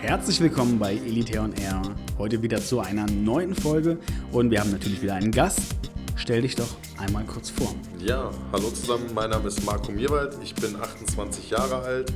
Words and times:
Herzlich 0.00 0.40
willkommen 0.40 0.78
bei 0.78 0.94
Elite 0.94 1.40
on 1.40 1.52
Air. 1.54 1.82
Heute 2.18 2.42
wieder 2.42 2.58
zu 2.58 2.80
einer 2.80 3.06
neuen 3.06 3.54
Folge 3.54 3.98
und 4.30 4.50
wir 4.50 4.60
haben 4.60 4.70
natürlich 4.70 5.02
wieder 5.02 5.14
einen 5.14 5.32
Gast. 5.32 5.74
Stell 6.16 6.42
dich 6.42 6.54
doch 6.54 6.68
einmal 6.98 7.24
kurz 7.24 7.50
vor. 7.50 7.74
Ja, 7.98 8.30
hallo 8.52 8.68
zusammen, 8.70 9.06
mein 9.14 9.30
Name 9.30 9.48
ist 9.48 9.64
Marco 9.64 9.90
Mierwald, 9.90 10.36
ich 10.42 10.54
bin 10.54 10.76
28 10.76 11.50
Jahre 11.50 11.76
alt 11.76 12.12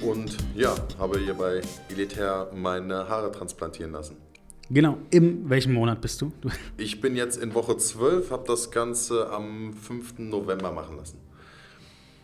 und 0.00 0.36
ja, 0.54 0.74
habe 0.98 1.18
hier 1.18 1.34
bei 1.34 1.60
Elitair 1.90 2.50
meine 2.54 3.08
Haare 3.08 3.32
transplantieren 3.32 3.92
lassen. 3.92 4.16
Genau, 4.70 4.96
in 5.10 5.50
welchem 5.50 5.74
Monat 5.74 6.00
bist 6.00 6.22
du? 6.22 6.32
du 6.40 6.48
ich 6.78 7.00
bin 7.00 7.16
jetzt 7.16 7.36
in 7.36 7.52
Woche 7.52 7.76
12, 7.76 8.30
habe 8.30 8.44
das 8.46 8.70
Ganze 8.70 9.28
am 9.30 9.74
5. 9.74 10.18
November 10.18 10.72
machen 10.72 10.96
lassen. 10.96 11.18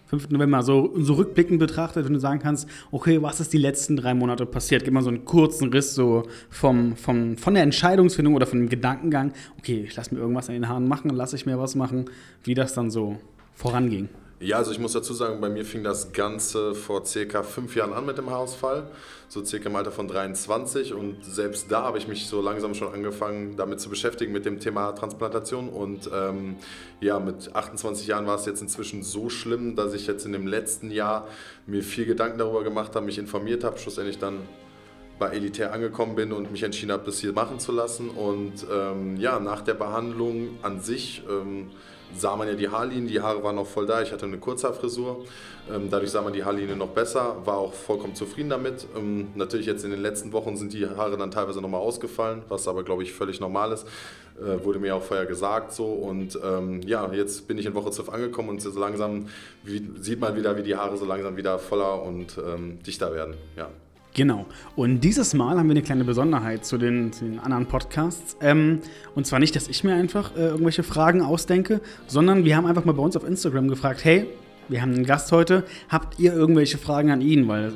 5. 0.08 0.30
November, 0.30 0.62
so, 0.62 0.92
so 0.96 1.14
rückblickend 1.14 1.58
betrachtet, 1.58 2.06
wenn 2.06 2.14
du 2.14 2.18
sagen 2.20 2.40
kannst, 2.40 2.68
okay, 2.90 3.20
was 3.22 3.40
ist 3.40 3.52
die 3.52 3.58
letzten 3.58 3.96
drei 3.96 4.14
Monate 4.14 4.46
passiert? 4.46 4.84
Gib 4.84 4.94
mal 4.94 5.02
so 5.02 5.10
einen 5.10 5.24
kurzen 5.24 5.70
Riss 5.70 5.94
so 5.94 6.22
vom, 6.48 6.96
vom, 6.96 7.36
von 7.36 7.54
der 7.54 7.62
Entscheidungsfindung 7.62 8.34
oder 8.34 8.46
von 8.46 8.58
dem 8.58 8.68
Gedankengang, 8.68 9.32
okay, 9.58 9.84
ich 9.86 9.96
lasse 9.96 10.14
mir 10.14 10.20
irgendwas 10.20 10.48
an 10.48 10.54
den 10.54 10.68
Haaren 10.68 10.88
machen, 10.88 11.10
lasse 11.10 11.36
ich 11.36 11.44
mir 11.44 11.58
was 11.58 11.74
machen, 11.74 12.06
wie 12.42 12.54
das 12.54 12.72
dann 12.72 12.90
so 12.90 13.18
voranging. 13.54 14.08
Ja, 14.40 14.58
also 14.58 14.70
ich 14.70 14.78
muss 14.78 14.92
dazu 14.92 15.14
sagen, 15.14 15.40
bei 15.40 15.48
mir 15.48 15.64
fing 15.64 15.82
das 15.82 16.12
Ganze 16.12 16.72
vor 16.72 17.04
circa 17.04 17.42
fünf 17.42 17.74
Jahren 17.74 17.92
an 17.92 18.06
mit 18.06 18.18
dem 18.18 18.30
Haarausfall, 18.30 18.88
so 19.26 19.44
circa 19.44 19.68
im 19.68 19.74
Alter 19.74 19.90
von 19.90 20.06
23 20.06 20.94
und 20.94 21.24
selbst 21.24 21.72
da 21.72 21.82
habe 21.82 21.98
ich 21.98 22.06
mich 22.06 22.28
so 22.28 22.40
langsam 22.40 22.74
schon 22.74 22.94
angefangen 22.94 23.56
damit 23.56 23.80
zu 23.80 23.90
beschäftigen 23.90 24.32
mit 24.32 24.46
dem 24.46 24.60
Thema 24.60 24.92
Transplantation 24.92 25.68
und 25.68 26.08
ähm, 26.14 26.54
ja, 27.00 27.18
mit 27.18 27.52
28 27.52 28.06
Jahren 28.06 28.28
war 28.28 28.36
es 28.36 28.46
jetzt 28.46 28.62
inzwischen 28.62 29.02
so 29.02 29.28
schlimm, 29.28 29.74
dass 29.74 29.92
ich 29.92 30.06
jetzt 30.06 30.24
in 30.24 30.30
dem 30.30 30.46
letzten 30.46 30.92
Jahr 30.92 31.26
mir 31.66 31.82
viel 31.82 32.06
Gedanken 32.06 32.38
darüber 32.38 32.62
gemacht 32.62 32.94
habe, 32.94 33.06
mich 33.06 33.18
informiert 33.18 33.64
habe, 33.64 33.76
schlussendlich 33.78 34.20
dann 34.20 34.38
bei 35.18 35.30
Elitär 35.30 35.72
angekommen 35.72 36.14
bin 36.14 36.30
und 36.30 36.52
mich 36.52 36.62
entschieden 36.62 36.92
habe, 36.92 37.04
das 37.04 37.18
hier 37.18 37.32
machen 37.32 37.58
zu 37.58 37.72
lassen. 37.72 38.08
Und 38.08 38.64
ähm, 38.72 39.16
ja, 39.16 39.40
nach 39.40 39.62
der 39.62 39.74
Behandlung 39.74 40.50
an 40.62 40.80
sich 40.80 41.24
ähm, 41.28 41.70
sah 42.16 42.36
man 42.36 42.48
ja 42.48 42.54
die 42.54 42.68
Haarlinien, 42.68 43.06
die 43.06 43.20
Haare 43.20 43.42
waren 43.42 43.56
noch 43.56 43.66
voll 43.66 43.86
da, 43.86 44.02
ich 44.02 44.12
hatte 44.12 44.26
eine 44.26 44.38
Kurzhaarfrisur, 44.38 45.24
ähm, 45.72 45.88
dadurch 45.90 46.10
sah 46.10 46.22
man 46.22 46.32
die 46.32 46.44
Haarlinie 46.44 46.76
noch 46.76 46.88
besser, 46.88 47.36
war 47.44 47.58
auch 47.58 47.72
vollkommen 47.72 48.14
zufrieden 48.14 48.50
damit. 48.50 48.86
Ähm, 48.96 49.28
natürlich 49.34 49.66
jetzt 49.66 49.84
in 49.84 49.90
den 49.90 50.00
letzten 50.00 50.32
Wochen 50.32 50.56
sind 50.56 50.72
die 50.72 50.86
Haare 50.86 51.16
dann 51.16 51.30
teilweise 51.30 51.60
nochmal 51.60 51.80
ausgefallen, 51.80 52.42
was 52.48 52.68
aber 52.68 52.82
glaube 52.82 53.02
ich 53.02 53.12
völlig 53.12 53.40
normal 53.40 53.72
ist, 53.72 53.86
äh, 54.40 54.64
wurde 54.64 54.78
mir 54.78 54.96
auch 54.96 55.02
vorher 55.02 55.26
gesagt 55.26 55.72
so 55.72 55.86
und 55.86 56.38
ähm, 56.42 56.82
ja, 56.82 57.12
jetzt 57.12 57.48
bin 57.48 57.58
ich 57.58 57.66
in 57.66 57.74
Woche 57.74 57.90
12 57.90 58.08
angekommen 58.08 58.50
und 58.50 58.62
so 58.62 58.78
langsam 58.78 59.28
sieht 59.64 60.20
man 60.20 60.36
wieder, 60.36 60.56
wie 60.56 60.62
die 60.62 60.76
Haare 60.76 60.96
so 60.96 61.04
langsam 61.04 61.36
wieder 61.36 61.58
voller 61.58 62.02
und 62.02 62.36
dichter 62.86 63.12
werden, 63.14 63.34
ja. 63.56 63.68
Genau. 64.18 64.46
Und 64.74 65.02
dieses 65.04 65.32
Mal 65.32 65.58
haben 65.58 65.68
wir 65.68 65.74
eine 65.74 65.82
kleine 65.82 66.02
Besonderheit 66.02 66.64
zu 66.64 66.76
den, 66.76 67.12
zu 67.12 67.24
den 67.24 67.38
anderen 67.38 67.66
Podcasts. 67.66 68.36
Ähm, 68.40 68.80
und 69.14 69.28
zwar 69.28 69.38
nicht, 69.38 69.54
dass 69.54 69.68
ich 69.68 69.84
mir 69.84 69.94
einfach 69.94 70.34
äh, 70.34 70.40
irgendwelche 70.40 70.82
Fragen 70.82 71.22
ausdenke, 71.22 71.80
sondern 72.08 72.44
wir 72.44 72.56
haben 72.56 72.66
einfach 72.66 72.84
mal 72.84 72.94
bei 72.94 73.02
uns 73.04 73.16
auf 73.16 73.22
Instagram 73.22 73.68
gefragt, 73.68 74.04
hey, 74.04 74.26
wir 74.66 74.82
haben 74.82 74.92
einen 74.92 75.06
Gast 75.06 75.30
heute, 75.30 75.62
habt 75.88 76.18
ihr 76.18 76.32
irgendwelche 76.32 76.78
Fragen 76.78 77.12
an 77.12 77.20
ihn? 77.20 77.46
Weil 77.46 77.74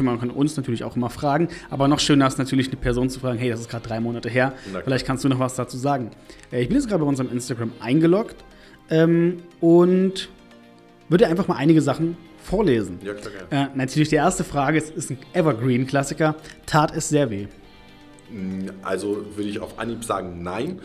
man 0.00 0.18
kann 0.18 0.30
uns 0.30 0.56
natürlich 0.56 0.82
auch 0.82 0.96
immer 0.96 1.08
fragen, 1.08 1.50
aber 1.70 1.86
noch 1.86 2.00
schöner 2.00 2.26
ist 2.26 2.38
natürlich 2.38 2.66
eine 2.66 2.78
Person 2.78 3.08
zu 3.08 3.20
fragen, 3.20 3.38
hey, 3.38 3.50
das 3.50 3.60
ist 3.60 3.70
gerade 3.70 3.86
drei 3.86 4.00
Monate 4.00 4.28
her, 4.28 4.54
vielleicht 4.82 5.06
kannst 5.06 5.22
du 5.22 5.28
noch 5.28 5.38
was 5.38 5.54
dazu 5.54 5.76
sagen. 5.76 6.10
Äh, 6.50 6.62
ich 6.62 6.68
bin 6.68 6.78
jetzt 6.78 6.88
gerade 6.88 7.04
bei 7.04 7.08
unserem 7.08 7.30
Instagram 7.30 7.70
eingeloggt 7.78 8.44
ähm, 8.90 9.36
und 9.60 10.30
würde 11.08 11.28
einfach 11.28 11.46
mal 11.46 11.54
einige 11.54 11.80
Sachen 11.80 12.16
vorlesen. 12.46 12.98
Ja, 13.02 13.14
klar, 13.14 13.32
gerne. 13.48 13.70
Äh, 13.72 13.76
natürlich 13.76 14.08
die 14.08 14.16
erste 14.16 14.44
Frage, 14.44 14.78
es 14.78 14.90
ist 14.90 15.10
ein 15.10 15.18
Evergreen-Klassiker. 15.32 16.36
Tat 16.64 16.96
es 16.96 17.08
sehr 17.08 17.30
weh? 17.30 17.46
Mm, 18.30 18.70
also 18.82 19.24
würde 19.34 19.50
ich 19.50 19.60
auf 19.60 19.78
Anhieb 19.78 20.04
sagen, 20.04 20.42
nein. 20.42 20.80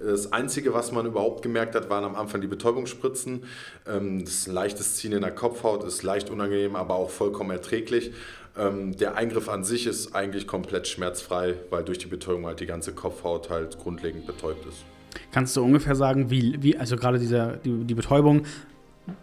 Das 0.00 0.32
Einzige, 0.32 0.74
was 0.74 0.90
man 0.90 1.06
überhaupt 1.06 1.42
gemerkt 1.42 1.76
hat, 1.76 1.88
waren 1.88 2.02
am 2.02 2.16
Anfang 2.16 2.40
die 2.40 2.48
Betäubungsspritzen. 2.48 3.44
Ähm, 3.86 4.24
das 4.24 4.34
ist 4.34 4.48
ein 4.48 4.54
leichtes 4.54 4.96
Ziehen 4.96 5.12
in 5.12 5.20
der 5.20 5.30
Kopfhaut, 5.30 5.84
ist 5.84 6.02
leicht 6.02 6.28
unangenehm, 6.30 6.74
aber 6.74 6.96
auch 6.96 7.10
vollkommen 7.10 7.50
erträglich. 7.50 8.12
Ähm, 8.56 8.96
der 8.96 9.16
Eingriff 9.16 9.48
an 9.48 9.64
sich 9.64 9.86
ist 9.86 10.14
eigentlich 10.14 10.46
komplett 10.46 10.88
schmerzfrei, 10.88 11.54
weil 11.70 11.84
durch 11.84 11.98
die 11.98 12.06
Betäubung 12.06 12.46
halt 12.46 12.60
die 12.60 12.66
ganze 12.66 12.92
Kopfhaut 12.92 13.48
halt 13.48 13.78
grundlegend 13.78 14.26
betäubt 14.26 14.66
ist. 14.66 14.84
Kannst 15.30 15.56
du 15.56 15.62
ungefähr 15.62 15.94
sagen, 15.94 16.30
wie, 16.30 16.56
wie 16.60 16.76
also 16.76 16.96
gerade 16.96 17.18
diese, 17.18 17.60
die, 17.64 17.84
die 17.84 17.94
Betäubung, 17.94 18.42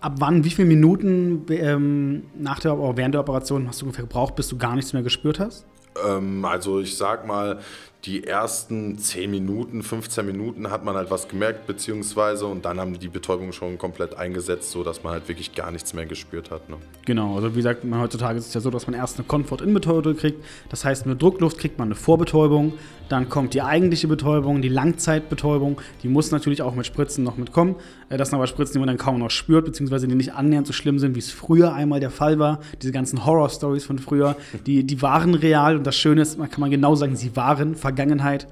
ab 0.02 0.16
wann, 0.20 0.44
wie 0.44 0.50
viele 0.50 0.68
Minuten 0.68 1.46
ähm, 1.50 2.24
nach 2.38 2.60
der, 2.60 2.78
während 2.78 3.14
der 3.14 3.22
Operation 3.22 3.68
hast 3.68 3.82
du 3.82 3.86
ungefähr 3.86 4.06
gebraucht, 4.06 4.36
bis 4.36 4.48
du 4.50 4.58
gar 4.58 4.76
nichts 4.76 4.94
mehr 4.94 5.04
gespürt 5.04 5.40
hast? 5.40 5.66
Ähm, 6.08 6.44
also 6.46 6.80
ich 6.80 6.98
sag 6.98 7.26
mal, 7.26 7.60
die 8.06 8.26
ersten 8.26 8.98
10 8.98 9.30
Minuten, 9.30 9.84
15 9.84 10.26
Minuten 10.26 10.72
hat 10.72 10.86
man 10.86 10.96
halt 10.96 11.12
was 11.12 11.28
gemerkt, 11.28 11.68
beziehungsweise 11.68 12.46
und 12.46 12.64
dann 12.64 12.80
haben 12.80 12.98
die 12.98 13.10
Betäubung 13.10 13.52
schon 13.52 13.78
komplett 13.78 14.18
eingesetzt, 14.18 14.72
sodass 14.72 15.04
man 15.04 15.12
halt 15.12 15.28
wirklich 15.28 15.54
gar 15.54 15.70
nichts 15.72 15.94
mehr 15.94 16.06
gespürt 16.06 16.50
hat. 16.50 16.70
Ne? 16.70 16.78
Genau, 17.06 17.36
also 17.36 17.52
wie 17.52 17.58
gesagt, 17.58 17.84
man, 17.84 18.00
heutzutage 18.00 18.40
ist 18.40 18.48
es 18.48 18.54
ja 18.54 18.62
so, 18.62 18.70
dass 18.70 18.88
man 18.88 18.94
erst 18.94 19.18
eine 19.18 19.28
Comfort-In-Betäubung 19.28 20.16
kriegt. 20.16 20.44
Das 20.70 20.86
heißt, 20.86 21.08
mit 21.08 21.22
Druckluft 21.22 21.58
kriegt 21.58 21.78
man 21.78 21.90
eine 21.90 21.96
Vorbetäubung, 21.96 22.74
dann 23.10 23.28
kommt 23.28 23.56
die 23.56 23.62
eigentliche 23.64 24.08
Betäubung, 24.08 24.62
die 24.62 24.70
Langzeitbetäubung. 24.70 25.82
Die 26.04 26.08
muss 26.08 26.32
natürlich 26.32 26.62
auch 26.62 26.76
mit 26.76 26.86
Spritzen 26.86 27.24
noch 27.24 27.38
mitkommen. 27.38 27.76
Äh, 28.10 28.18
das 28.18 28.30
sind 28.30 28.38
aber 28.38 28.48
Spritzen, 28.48 28.74
die 28.74 28.80
man 28.80 28.88
dann 28.88 28.98
kaum 28.98 29.20
noch 29.20 29.32
spürt, 29.32 29.66
beziehungsweise 29.66 30.08
die 30.08 30.16
nicht 30.16 30.34
annähernd 30.34 30.68
so 30.68 30.74
schlimm 30.74 31.00
sind, 31.00 31.16
wie 31.16 31.20
es 31.20 31.32
früher 31.32 31.74
einmal 31.74 32.00
der 32.00 32.12
Fall 32.12 32.40
war. 32.40 32.60
Diese 32.82 32.92
ganzen 32.92 33.26
Horror-Stories 33.26 33.84
von 33.84 34.00
früher, 34.00 34.36
die, 34.68 34.84
die 34.84 35.02
waren 35.02 35.34
real 35.34 35.76
und 35.76 35.88
das 35.88 35.98
Schöne 35.98 36.22
ist, 36.22 36.38
man 36.38 36.50
kann 36.50 36.62
man 36.62 36.70
genau 36.70 36.96
sagen, 36.96 37.16
sie 37.16 37.36
waren 37.36 37.76
Vergangenheit. 37.90 38.48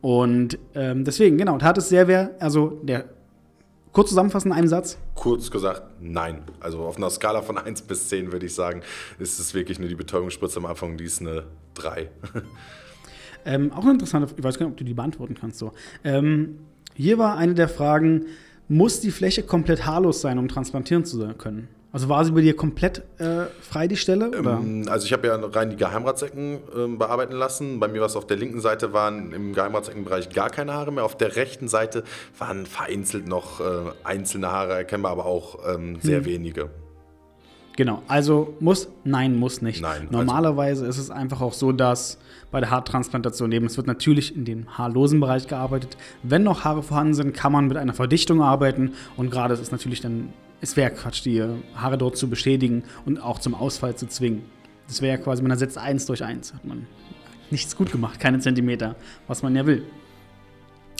Und 0.00 0.58
ähm, 0.74 1.04
deswegen, 1.04 1.38
genau, 1.38 1.58
tat 1.58 1.78
es 1.78 1.88
sehr 1.88 2.06
weh. 2.08 2.28
Also 2.38 2.80
der 2.82 3.06
Kurz 3.96 4.10
zusammenfassen 4.10 4.48
in 4.48 4.58
einem 4.58 4.68
Satz? 4.68 4.98
Kurz 5.14 5.50
gesagt, 5.50 5.80
nein. 6.02 6.42
Also 6.60 6.80
auf 6.80 6.98
einer 6.98 7.08
Skala 7.08 7.40
von 7.40 7.56
1 7.56 7.80
bis 7.80 8.10
10 8.10 8.30
würde 8.30 8.44
ich 8.44 8.54
sagen, 8.54 8.82
ist 9.18 9.40
es 9.40 9.54
wirklich 9.54 9.78
nur 9.78 9.88
die 9.88 9.94
Betäubungsspritze 9.94 10.58
am 10.58 10.66
Anfang, 10.66 10.98
die 10.98 11.04
ist 11.04 11.22
eine 11.22 11.44
3. 11.72 12.10
ähm, 13.46 13.72
auch 13.72 13.84
eine 13.84 13.92
interessante, 13.92 14.34
ich 14.36 14.44
weiß 14.44 14.58
gar 14.58 14.66
nicht, 14.66 14.72
ob 14.72 14.76
du 14.76 14.84
die 14.84 14.92
beantworten 14.92 15.34
kannst. 15.34 15.58
So. 15.58 15.72
Ähm, 16.04 16.58
hier 16.94 17.16
war 17.16 17.38
eine 17.38 17.54
der 17.54 17.70
Fragen, 17.70 18.26
muss 18.68 19.00
die 19.00 19.10
Fläche 19.10 19.42
komplett 19.44 19.86
haarlos 19.86 20.20
sein, 20.20 20.38
um 20.38 20.46
transplantieren 20.48 21.06
zu 21.06 21.26
können? 21.38 21.68
Also 21.96 22.10
war 22.10 22.22
sie 22.26 22.32
bei 22.32 22.42
dir 22.42 22.54
komplett 22.54 22.98
äh, 23.16 23.46
frei, 23.62 23.88
die 23.88 23.96
Stelle? 23.96 24.30
Ähm, 24.36 24.84
also 24.86 25.06
ich 25.06 25.14
habe 25.14 25.28
ja 25.28 25.34
rein 25.34 25.70
die 25.70 25.76
Geheimratsecken 25.76 26.56
äh, 26.56 26.88
bearbeiten 26.94 27.32
lassen. 27.32 27.80
Bei 27.80 27.88
mir 27.88 28.00
war 28.00 28.06
es 28.06 28.16
auf 28.16 28.26
der 28.26 28.36
linken 28.36 28.60
Seite, 28.60 28.92
waren 28.92 29.32
im 29.32 29.54
Geheimratseckenbereich 29.54 30.28
gar 30.28 30.50
keine 30.50 30.74
Haare 30.74 30.92
mehr. 30.92 31.06
Auf 31.06 31.16
der 31.16 31.36
rechten 31.36 31.68
Seite 31.68 32.04
waren 32.36 32.66
vereinzelt 32.66 33.26
noch 33.26 33.60
äh, 33.60 33.64
einzelne 34.04 34.52
Haare 34.52 34.74
erkennbar, 34.74 35.12
aber 35.12 35.24
auch 35.24 35.58
ähm, 35.74 35.98
sehr 36.02 36.18
hm. 36.18 36.26
wenige. 36.26 36.68
Genau, 37.76 38.02
also 38.08 38.54
muss, 38.60 38.88
nein, 39.04 39.34
muss 39.34 39.62
nicht. 39.62 39.80
Nein, 39.80 40.02
also 40.08 40.18
Normalerweise 40.18 40.84
also 40.84 41.00
ist 41.00 41.06
es 41.06 41.10
einfach 41.10 41.40
auch 41.40 41.54
so, 41.54 41.72
dass 41.72 42.18
bei 42.50 42.60
der 42.60 42.70
Haartransplantation 42.70 43.50
eben, 43.52 43.64
es 43.64 43.78
wird 43.78 43.86
natürlich 43.86 44.36
in 44.36 44.44
dem 44.44 44.76
haarlosen 44.76 45.18
Bereich 45.18 45.46
gearbeitet. 45.46 45.96
Wenn 46.22 46.42
noch 46.42 46.64
Haare 46.64 46.82
vorhanden 46.82 47.14
sind, 47.14 47.32
kann 47.32 47.52
man 47.52 47.68
mit 47.68 47.78
einer 47.78 47.94
Verdichtung 47.94 48.42
arbeiten 48.42 48.92
und 49.16 49.30
gerade 49.30 49.54
ist 49.54 49.60
es 49.60 49.72
natürlich 49.72 50.02
dann 50.02 50.34
es 50.60 50.76
wäre 50.76 50.90
Quatsch, 50.90 51.24
die 51.24 51.42
Haare 51.74 51.98
dort 51.98 52.16
zu 52.16 52.28
beschädigen 52.28 52.84
und 53.04 53.18
auch 53.18 53.38
zum 53.38 53.54
Ausfall 53.54 53.96
zu 53.96 54.06
zwingen. 54.08 54.42
Das 54.88 55.02
wäre 55.02 55.16
ja 55.16 55.22
quasi, 55.22 55.42
man 55.42 55.50
ersetzt 55.50 55.78
eins 55.78 56.06
durch 56.06 56.22
eins. 56.24 56.54
Hat 56.54 56.64
man 56.64 56.86
nichts 57.50 57.76
gut 57.76 57.92
gemacht, 57.92 58.20
keine 58.20 58.38
Zentimeter, 58.38 58.96
was 59.26 59.42
man 59.42 59.54
ja 59.54 59.66
will. 59.66 59.84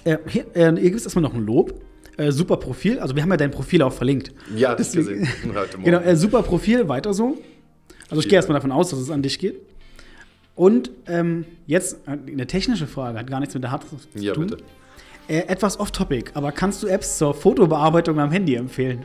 Äh, 0.04 0.18
hier, 0.28 0.44
äh, 0.54 0.72
hier 0.72 0.82
gibt 0.82 0.96
es 0.96 1.04
erstmal 1.04 1.22
noch 1.22 1.34
ein 1.34 1.44
Lob. 1.44 1.80
Äh, 2.16 2.32
super 2.32 2.56
Profil, 2.56 2.98
also 2.98 3.14
wir 3.14 3.22
haben 3.22 3.30
ja 3.30 3.36
dein 3.36 3.50
Profil 3.50 3.82
auch 3.82 3.92
verlinkt. 3.92 4.32
Ja, 4.54 4.74
das 4.74 4.92
gesehen. 4.92 5.28
genau, 5.84 5.98
äh, 5.98 6.16
super 6.16 6.42
Profil, 6.42 6.88
weiter 6.88 7.12
so. 7.12 7.36
Also 8.08 8.22
ich 8.22 8.28
gehe 8.28 8.36
erstmal 8.36 8.56
davon 8.56 8.72
aus, 8.72 8.90
dass 8.90 9.00
es 9.00 9.10
an 9.10 9.22
dich 9.22 9.38
geht. 9.38 9.60
Und 10.54 10.90
ähm, 11.06 11.44
jetzt 11.66 11.98
äh, 12.06 12.12
eine 12.12 12.46
technische 12.46 12.86
Frage, 12.86 13.18
hat 13.18 13.26
gar 13.28 13.40
nichts 13.40 13.54
mit 13.54 13.64
der 13.64 13.70
Hardware 13.70 14.00
zu 14.00 14.08
tun. 14.08 14.22
Ja, 14.22 14.32
bitte. 14.32 14.56
Äh, 15.28 15.40
etwas 15.48 15.78
off-topic, 15.78 16.30
aber 16.34 16.52
kannst 16.52 16.82
du 16.82 16.86
Apps 16.86 17.18
zur 17.18 17.34
Fotobearbeitung 17.34 18.18
am 18.18 18.30
Handy 18.30 18.54
empfehlen? 18.54 19.04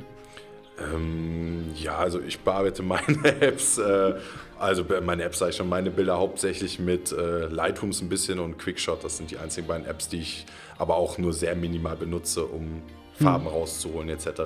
Ähm, 0.80 1.72
ja, 1.76 1.98
also 1.98 2.20
ich 2.22 2.40
bearbeite 2.40 2.84
meine 2.84 3.42
Apps, 3.42 3.78
äh, 3.78 4.16
also 4.58 4.86
meine 5.04 5.24
Apps 5.24 5.40
sage 5.40 5.52
ich 5.52 5.58
schon, 5.58 5.70
meine 5.70 5.92
Bilder 5.92 6.18
hauptsächlich 6.18 6.80
mit 6.80 7.12
äh, 7.12 7.48
Lightrooms 7.48 8.02
ein 8.02 8.10
bisschen 8.10 8.40
und 8.40 8.58
Quickshot. 8.58 9.04
Das 9.04 9.18
sind 9.18 9.32
die 9.32 9.38
einzigen 9.38 9.68
beiden 9.68 9.86
Apps, 9.86 10.08
die 10.08 10.20
ich 10.20 10.46
aber 10.78 10.96
auch 10.96 11.18
nur 11.18 11.34
sehr 11.34 11.56
minimal 11.56 11.96
benutze, 11.96 12.46
um 12.46 12.82
Farben 13.14 13.46
hm. 13.46 13.54
rauszuholen 13.54 14.10
etc. 14.10 14.42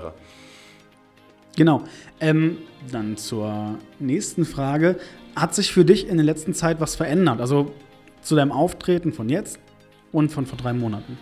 Genau. 1.56 1.83
Ähm, 2.19 2.57
dann 2.92 3.18
zur 3.18 3.77
nächsten 4.00 4.45
Frage. 4.45 4.98
Hat 5.36 5.54
sich 5.54 5.74
für 5.74 5.86
dich 5.86 6.07
in 6.07 6.18
der 6.18 6.25
letzten 6.25 6.54
Zeit 6.54 6.80
was 6.80 6.95
verändert? 6.95 7.42
Also 7.42 7.72
zu 8.22 8.36
deinem 8.36 8.51
Auftreten 8.51 9.13
von 9.13 9.30
jetzt 9.30 9.60
und 10.12 10.30
von 10.30 10.45
vor 10.45 10.57
drei 10.57 10.74
Monaten? 10.74 11.18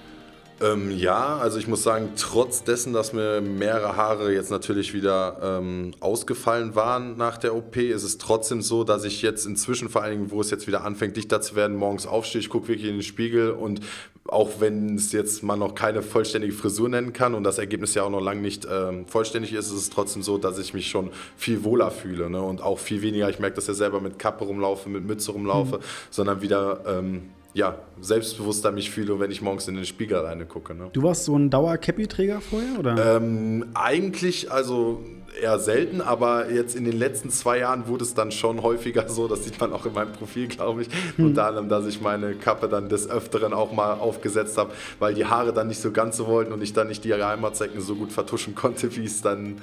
Ähm, 0.62 0.92
ja, 0.92 1.38
also 1.38 1.58
ich 1.58 1.68
muss 1.68 1.84
sagen, 1.84 2.10
trotz 2.16 2.64
dessen, 2.64 2.94
dass 2.94 3.12
mir 3.12 3.42
mehrere 3.42 3.98
Haare 3.98 4.34
jetzt 4.34 4.52
natürlich 4.52 4.94
wieder 4.94 5.40
ähm, 5.42 5.94
ausgefallen 6.00 6.76
waren 6.76 7.18
nach 7.18 7.38
der 7.38 7.56
OP, 7.56 7.76
ist 7.76 8.04
es 8.04 8.18
trotzdem 8.18 8.62
so, 8.62 8.84
dass 8.84 9.04
ich 9.04 9.22
jetzt 9.22 9.46
inzwischen, 9.46 9.90
vor 9.90 10.04
allen 10.04 10.20
Dingen, 10.20 10.32
wo 10.32 10.42
es 10.42 10.52
jetzt 10.52 10.68
wieder 10.68 10.84
anfängt, 10.84 11.18
dichter 11.18 11.42
zu 11.42 11.56
werden, 11.56 11.76
morgens 11.76 12.06
aufstehe, 12.06 12.40
ich 12.40 12.50
gucke 12.50 12.68
wirklich 12.68 12.88
in 12.88 12.98
den 12.98 13.04
Spiegel 13.04 13.52
und 13.52 13.82
auch 14.26 14.52
wenn 14.60 14.96
es 14.96 15.12
jetzt 15.12 15.44
man 15.44 15.60
noch 15.60 15.76
keine 15.76 16.02
vollständige 16.02 16.54
Frisur 16.54 16.88
nennen 16.88 17.12
kann 17.14 17.34
und 17.36 17.44
das 17.44 17.58
Ergebnis 17.58 17.94
ja 17.94 18.04
auch 18.04 18.10
noch 18.10 18.22
lange 18.22 18.42
nicht 18.42 18.66
ähm, 18.70 19.06
vollständig 19.08 19.54
ist, 19.54 19.68
ist 19.68 19.74
es 19.74 19.90
trotzdem 19.90 20.24
so, 20.24 20.38
dass 20.38 20.58
ich 20.60 20.74
mich 20.74 20.88
schon 20.88 21.10
viel 21.36 21.64
wohler 21.64 21.92
fühle 21.92 22.30
ne? 22.30 22.42
und 22.42 22.62
auch 22.62 22.80
viel 22.80 23.02
weniger, 23.02 23.30
ich 23.30 23.40
merke 23.40 23.58
das 23.58 23.68
ja 23.68 23.74
selber 23.74 24.00
mit 24.00 24.20
Kappe 24.20 24.46
rumlaufe, 24.46 24.88
mit 24.90 25.06
Mütze 25.06 25.32
rumlaufe, 25.32 25.78
mhm. 25.78 25.82
sondern 26.10 26.42
wieder 26.42 26.84
ähm, 26.88 27.24
ja, 27.54 27.78
selbstbewusster 28.02 28.72
mich 28.72 28.90
fühle, 28.90 29.20
wenn 29.20 29.32
ich 29.32 29.42
morgens 29.42 29.68
in 29.68 29.76
den 29.76 29.86
Spiegel 29.86 30.18
rein 30.18 30.48
gucke. 30.48 30.74
Ne? 30.74 30.90
Du 30.94 31.04
warst 31.04 31.26
so 31.26 31.38
ein 31.38 31.50
Dauer-Cappy-Träger 31.50 32.42
vorher, 32.42 32.80
oder? 32.80 33.18
Ähm, 33.18 33.66
eigentlich, 33.76 34.52
also 34.52 35.04
eher 35.40 35.60
selten, 35.60 36.02
aber 36.02 36.52
jetzt 36.52 36.76
in 36.76 36.86
den 36.86 36.98
letzten 36.98 37.30
zwei 37.30 37.60
Jahren 37.60 37.88
wurde 37.88 38.04
es 38.04 38.14
dann 38.14 38.32
schon 38.32 38.62
häufiger 38.62 39.10
so, 39.10 39.28
das 39.28 39.44
sieht 39.44 39.60
man 39.60 39.74
auch 39.74 39.86
in 39.86 39.94
meinem 39.94 40.12
Profil, 40.12 40.48
glaube 40.48 40.84
ich, 40.84 40.90
hm. 41.16 41.28
unter 41.28 41.48
anderem, 41.48 41.70
dass 41.70 41.86
ich 41.86 42.02
meine 42.02 42.36
Kappe 42.36 42.68
dann 42.68 42.90
des 42.90 43.10
Öfteren 43.10 43.54
auch 43.54 43.72
mal 43.72 43.94
aufgesetzt 43.94 44.58
habe, 44.58 44.72
weil 45.00 45.14
die 45.14 45.26
Haare 45.26 45.54
dann 45.54 45.68
nicht 45.68 45.82
so 45.82 45.92
ganz 45.92 46.18
so 46.18 46.28
wollten 46.28 46.54
und 46.54 46.62
ich 46.62 46.74
dann 46.74 46.88
nicht 46.88 47.04
die 47.04 47.14
Heimatzecken 47.14 47.82
so 47.82 47.96
gut 47.96 48.12
vertuschen 48.12 48.56
konnte, 48.56 48.96
wie 48.96 49.06
es 49.06 49.22
dann, 49.22 49.58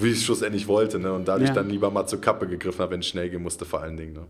wie 0.00 0.10
ich 0.10 0.18
es 0.18 0.24
schlussendlich 0.24 0.68
wollte. 0.68 0.98
Ne? 0.98 1.12
Und 1.12 1.28
dadurch 1.28 1.50
ja. 1.50 1.54
dann 1.54 1.68
lieber 1.68 1.90
mal 1.90 2.06
zur 2.06 2.20
Kappe 2.20 2.46
gegriffen 2.46 2.80
habe, 2.80 2.92
wenn 2.92 3.00
es 3.00 3.06
schnell 3.06 3.30
gehen 3.30 3.42
musste, 3.42 3.64
vor 3.64 3.82
allen 3.82 3.96
Dingen. 3.96 4.14
Ne? 4.14 4.26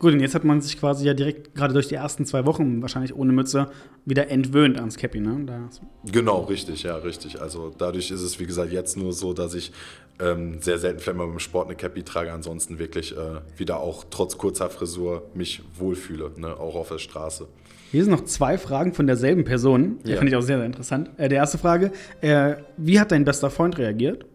Gut, 0.00 0.12
und 0.12 0.20
jetzt 0.20 0.34
hat 0.34 0.44
man 0.44 0.60
sich 0.60 0.78
quasi 0.78 1.06
ja 1.06 1.14
direkt, 1.14 1.54
gerade 1.54 1.72
durch 1.72 1.86
die 1.86 1.94
ersten 1.94 2.26
zwei 2.26 2.46
Wochen, 2.46 2.82
wahrscheinlich 2.82 3.14
ohne 3.14 3.32
Mütze, 3.32 3.68
wieder 4.04 4.28
entwöhnt 4.28 4.78
ans 4.78 4.96
Cappy, 4.96 5.20
ne? 5.20 5.42
Da 5.46 5.68
genau, 6.10 6.40
richtig, 6.42 6.82
ja, 6.82 6.96
richtig. 6.96 7.40
Also 7.40 7.72
dadurch 7.76 8.10
ist 8.10 8.20
es, 8.20 8.40
wie 8.40 8.46
gesagt, 8.46 8.72
jetzt 8.72 8.96
nur 8.96 9.12
so, 9.12 9.32
dass 9.32 9.54
ich 9.54 9.72
ähm, 10.20 10.60
sehr 10.60 10.78
selten 10.78 11.00
vielleicht 11.00 11.18
mal 11.18 11.26
beim 11.26 11.38
Sport 11.38 11.68
eine 11.68 11.76
Cappy 11.76 12.02
trage, 12.02 12.32
ansonsten 12.32 12.78
wirklich 12.78 13.16
äh, 13.16 13.40
wieder 13.56 13.80
auch 13.80 14.04
trotz 14.10 14.36
kurzer 14.36 14.68
Frisur 14.68 15.30
mich 15.34 15.62
wohlfühle, 15.78 16.32
ne? 16.36 16.56
auch 16.56 16.74
auf 16.74 16.88
der 16.88 16.98
Straße. 16.98 17.46
Hier 17.90 18.02
sind 18.02 18.10
noch 18.10 18.24
zwei 18.24 18.58
Fragen 18.58 18.92
von 18.92 19.06
derselben 19.06 19.44
Person. 19.44 20.00
Die 20.04 20.10
ja. 20.10 20.16
finde 20.16 20.32
ich 20.32 20.36
auch 20.36 20.42
sehr, 20.42 20.56
sehr 20.56 20.66
interessant. 20.66 21.10
Äh, 21.16 21.28
die 21.28 21.36
erste 21.36 21.58
Frage: 21.58 21.92
äh, 22.20 22.56
Wie 22.76 22.98
hat 22.98 23.12
dein 23.12 23.24
bester 23.24 23.50
Freund 23.50 23.78
reagiert? 23.78 24.26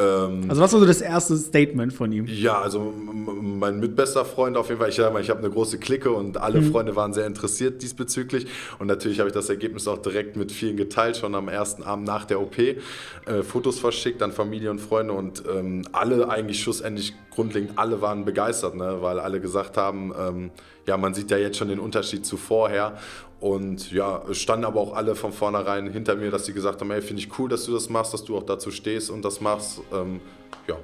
Ähm, 0.00 0.44
also 0.48 0.62
was 0.62 0.72
war 0.72 0.80
so 0.80 0.86
das 0.86 1.00
erste 1.00 1.36
Statement 1.36 1.92
von 1.92 2.12
ihm? 2.12 2.26
Ja, 2.26 2.60
also 2.60 2.92
mein 2.92 3.80
mitbester 3.80 4.24
Freund 4.24 4.56
auf 4.56 4.68
jeden 4.68 4.80
Fall. 4.80 4.90
Ich, 4.90 4.98
ich 4.98 5.30
habe 5.30 5.38
eine 5.40 5.50
große 5.50 5.78
Clique 5.78 6.10
und 6.10 6.38
alle 6.38 6.60
mhm. 6.60 6.70
Freunde 6.70 6.94
waren 6.94 7.12
sehr 7.12 7.26
interessiert 7.26 7.82
diesbezüglich. 7.82 8.46
Und 8.78 8.86
natürlich 8.86 9.18
habe 9.18 9.28
ich 9.28 9.34
das 9.34 9.48
Ergebnis 9.48 9.88
auch 9.88 9.98
direkt 9.98 10.36
mit 10.36 10.52
vielen 10.52 10.76
geteilt, 10.76 11.16
schon 11.16 11.34
am 11.34 11.48
ersten 11.48 11.82
Abend 11.82 12.06
nach 12.06 12.24
der 12.24 12.40
OP. 12.40 12.58
Äh, 12.58 12.76
Fotos 13.42 13.80
verschickt 13.80 14.22
an 14.22 14.32
Familie 14.32 14.70
und 14.70 14.80
Freunde 14.80 15.14
und 15.14 15.42
ähm, 15.52 15.82
alle 15.92 16.28
eigentlich 16.28 16.62
schlussendlich 16.62 17.14
grundlegend, 17.30 17.72
alle 17.76 18.00
waren 18.00 18.24
begeistert, 18.24 18.76
ne? 18.76 18.98
weil 19.00 19.18
alle 19.18 19.40
gesagt 19.40 19.76
haben, 19.76 20.12
ähm, 20.18 20.50
ja, 20.86 20.96
man 20.96 21.12
sieht 21.12 21.30
ja 21.30 21.36
jetzt 21.36 21.58
schon 21.58 21.68
den 21.68 21.78
Unterschied 21.78 22.24
zu 22.24 22.36
vorher. 22.36 22.98
Und 23.40 23.92
ja, 23.92 24.22
es 24.28 24.38
standen 24.38 24.64
aber 24.64 24.80
auch 24.80 24.94
alle 24.94 25.14
von 25.14 25.32
vornherein 25.32 25.90
hinter 25.90 26.16
mir, 26.16 26.30
dass 26.30 26.46
sie 26.46 26.52
gesagt 26.52 26.80
haben, 26.80 26.90
hey, 26.90 27.00
finde 27.00 27.22
ich 27.22 27.38
cool, 27.38 27.48
dass 27.48 27.64
du 27.64 27.72
das 27.72 27.88
machst, 27.88 28.12
dass 28.12 28.24
du 28.24 28.36
auch 28.36 28.42
dazu 28.42 28.70
stehst 28.70 29.10
und 29.10 29.24
das 29.24 29.40
machst. 29.40 29.80
Ähm, 29.92 30.20
ja, 30.66 30.76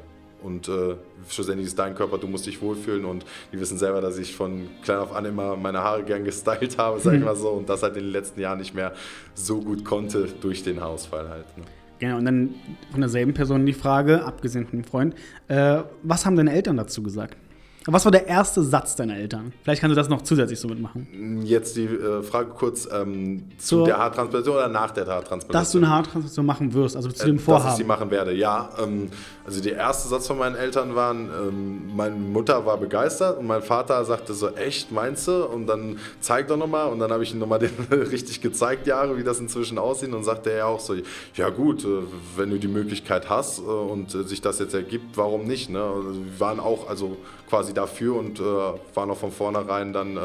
und 0.45 0.69
äh, 0.69 0.95
schlussendlich 1.29 1.69
ist 1.69 1.79
dein 1.79 1.95
Körper, 1.95 2.19
du 2.19 2.29
musst 2.29 2.47
dich 2.47 2.61
wohlfühlen 2.61 3.06
und 3.06 3.25
die 3.53 3.59
wissen 3.59 3.79
selber, 3.79 4.01
dass 4.01 4.19
ich 4.19 4.37
von 4.37 4.69
klein 4.83 4.99
auf 4.99 5.15
an 5.15 5.25
immer 5.25 5.56
meine 5.56 5.79
Haare 5.79 6.05
gern 6.05 6.23
gestylt 6.23 6.79
habe, 6.79 7.01
sag 7.01 7.15
ich 7.15 7.25
mal 7.25 7.35
so, 7.35 7.49
und 7.49 7.69
das 7.69 7.83
halt 7.83 7.97
in 7.97 8.05
den 8.05 8.12
letzten 8.12 8.41
Jahren 8.41 8.59
nicht 8.59 8.75
mehr 8.75 8.93
so 9.35 9.61
gut 9.61 9.85
konnte 9.85 10.29
durch 10.41 10.62
den 10.62 10.81
Haarausfall 10.81 11.29
halt. 11.29 11.47
Ne? 11.56 11.65
Genau, 11.99 12.19
und 12.19 12.27
dann 12.27 12.55
von 12.91 13.01
derselben 13.01 13.33
Person 13.33 13.65
die 13.65 13.73
Frage, 13.73 14.25
abgesehen 14.25 14.67
von 14.67 14.81
dem 14.81 14.85
Freund, 14.85 15.15
äh, 15.49 15.83
was 16.03 16.27
haben 16.27 16.37
deine 16.37 16.53
Eltern 16.53 16.77
dazu 16.77 17.03
gesagt? 17.03 17.37
Was 17.86 18.04
war 18.06 18.12
der 18.12 18.26
erste 18.26 18.62
Satz 18.62 18.96
deiner 18.96 19.16
Eltern? 19.16 19.52
Vielleicht 19.62 19.82
kannst 19.82 19.92
du 19.92 19.96
das 19.96 20.08
noch 20.08 20.22
zusätzlich 20.22 20.58
so 20.58 20.69
mitmachen. 20.69 21.42
Jetzt 21.44 21.76
die 21.76 21.84
äh, 21.84 22.22
Frage 22.22 22.50
kurz 22.50 22.88
ähm, 22.90 23.44
zu 23.58 23.78
so, 23.78 23.84
der 23.84 23.98
Haartransplantation 23.98 24.56
oder 24.56 24.69
nach 24.69 24.90
der 24.90 25.06
Haartransplantation? 25.06 25.52
Dass 25.52 25.72
du 25.72 25.78
eine 25.78 25.90
Haartransplantation 25.90 26.46
machen 26.46 26.72
wirst, 26.72 26.96
also 26.96 27.10
zu 27.10 27.26
dem 27.26 27.38
Vorhaben. 27.38 27.64
Dass 27.64 27.75
ich 27.75 27.78
sie 27.78 27.84
machen 27.84 28.10
werde, 28.10 28.32
ja. 28.32 28.70
Ähm, 28.82 29.10
also 29.44 29.60
der 29.60 29.76
erste 29.76 30.08
Satz 30.08 30.26
von 30.26 30.38
meinen 30.38 30.56
Eltern 30.56 30.94
waren, 30.94 31.28
ähm, 31.28 31.94
meine 31.94 32.14
Mutter 32.14 32.64
war 32.64 32.78
begeistert 32.78 33.38
und 33.38 33.46
mein 33.46 33.60
Vater 33.60 34.02
sagte 34.06 34.32
so, 34.32 34.48
echt, 34.48 34.90
meinst 34.90 35.28
du? 35.28 35.44
Und 35.44 35.66
dann 35.66 35.98
zeig 36.20 36.48
doch 36.48 36.56
nochmal. 36.56 36.90
Und 36.90 37.00
dann 37.00 37.12
habe 37.12 37.22
ich 37.22 37.34
ihm 37.34 37.38
nochmal 37.38 37.60
richtig 37.90 38.40
gezeigt, 38.40 38.86
Jahre, 38.86 39.19
wie 39.19 39.25
das 39.25 39.40
inzwischen 39.40 39.76
aussieht. 39.76 40.12
Und 40.14 40.25
sagte 40.25 40.50
er 40.50 40.69
auch 40.69 40.81
so, 40.81 40.94
ja 41.34 41.50
gut, 41.50 41.84
äh, 41.84 41.88
wenn 42.36 42.48
du 42.48 42.58
die 42.58 42.69
Möglichkeit 42.69 43.28
hast 43.28 43.58
äh, 43.58 43.62
und 43.62 44.14
äh, 44.14 44.22
sich 44.22 44.40
das 44.40 44.58
jetzt 44.58 44.72
ergibt, 44.72 45.19
warum 45.19 45.44
nicht? 45.44 45.69
Ne? 45.69 45.82
Also 45.82 46.25
wir 46.25 46.40
waren 46.40 46.60
auch, 46.60 46.88
also 46.88 47.19
quasi 47.55 47.73
dafür 47.73 48.17
und 48.17 48.41
äh, 48.41 48.43
waren 48.43 49.11
auch 49.12 49.17
von 49.17 49.31
vornherein 49.31 49.93
dann 49.93 50.17
äh, 50.17 50.21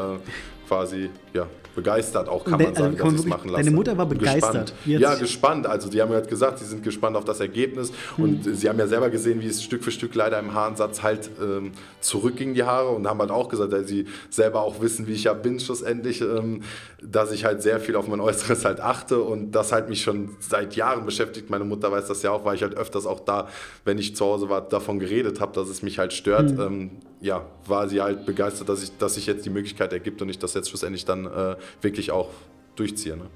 quasi 0.70 1.10
ja, 1.32 1.48
begeistert, 1.74 2.28
auch 2.28 2.44
kann 2.44 2.62
man 2.62 2.74
sagen, 2.76 2.94
also, 2.94 3.04
dass 3.04 3.12
ich 3.14 3.20
es 3.20 3.26
machen 3.26 3.48
lasse. 3.48 3.64
Deine 3.64 3.74
Mutter 3.74 3.98
war 3.98 4.06
begeistert. 4.06 4.72
Gespannt. 4.84 5.00
Ja, 5.00 5.14
gespannt. 5.16 5.66
Also 5.66 5.90
die 5.90 6.00
haben 6.00 6.12
ja 6.12 6.20
gesagt, 6.20 6.60
sie 6.60 6.64
sind 6.64 6.84
gespannt 6.84 7.16
auf 7.16 7.24
das 7.24 7.40
Ergebnis 7.40 7.92
hm. 8.14 8.24
und 8.24 8.56
sie 8.56 8.68
haben 8.68 8.78
ja 8.78 8.86
selber 8.86 9.10
gesehen, 9.10 9.40
wie 9.40 9.48
es 9.48 9.64
Stück 9.64 9.82
für 9.82 9.90
Stück 9.90 10.14
leider 10.14 10.38
im 10.38 10.54
Haarensatz 10.54 11.02
halt 11.02 11.28
ähm, 11.42 11.72
zurückging, 12.00 12.54
die 12.54 12.62
Haare 12.62 12.90
und 12.90 13.08
haben 13.08 13.18
halt 13.18 13.32
auch 13.32 13.48
gesagt, 13.48 13.72
dass 13.72 13.88
sie 13.88 14.06
selber 14.30 14.62
auch 14.62 14.80
wissen, 14.80 15.08
wie 15.08 15.12
ich 15.14 15.24
ja 15.24 15.32
bin 15.32 15.58
schlussendlich, 15.58 16.20
ähm, 16.20 16.62
dass 17.02 17.32
ich 17.32 17.44
halt 17.44 17.62
sehr 17.62 17.80
viel 17.80 17.96
auf 17.96 18.06
mein 18.06 18.20
Äußeres 18.20 18.64
halt 18.64 18.78
achte 18.78 19.20
und 19.20 19.50
das 19.50 19.72
halt 19.72 19.88
mich 19.88 20.02
schon 20.02 20.36
seit 20.38 20.76
Jahren 20.76 21.04
beschäftigt. 21.04 21.50
Meine 21.50 21.64
Mutter 21.64 21.90
weiß 21.90 22.06
das 22.06 22.22
ja 22.22 22.30
auch, 22.30 22.44
weil 22.44 22.54
ich 22.54 22.62
halt 22.62 22.76
öfters 22.76 23.06
auch 23.06 23.18
da, 23.18 23.48
wenn 23.84 23.98
ich 23.98 24.14
zu 24.14 24.24
Hause 24.24 24.48
war, 24.48 24.60
davon 24.60 25.00
geredet 25.00 25.40
habe, 25.40 25.52
dass 25.52 25.68
es 25.68 25.82
mich 25.82 25.98
halt 25.98 26.12
stört. 26.12 26.50
Hm. 26.50 26.60
Ähm, 26.60 26.90
ja, 27.20 27.44
war 27.66 27.88
sie 27.88 28.00
halt 28.00 28.24
begeistert, 28.24 28.68
dass 28.68 28.82
ich, 28.82 28.96
dass 28.96 29.14
sich 29.14 29.26
jetzt 29.26 29.44
die 29.44 29.50
Möglichkeit 29.50 29.92
ergibt 29.92 30.22
und 30.22 30.30
ich 30.30 30.38
das 30.38 30.54
jetzt 30.54 30.59
schlussendlich 30.68 31.04
dann 31.04 31.26
äh, 31.26 31.56
wirklich 31.80 32.10
auch 32.10 32.28
durchziehe. 32.76 33.16
Ne? 33.16 33.26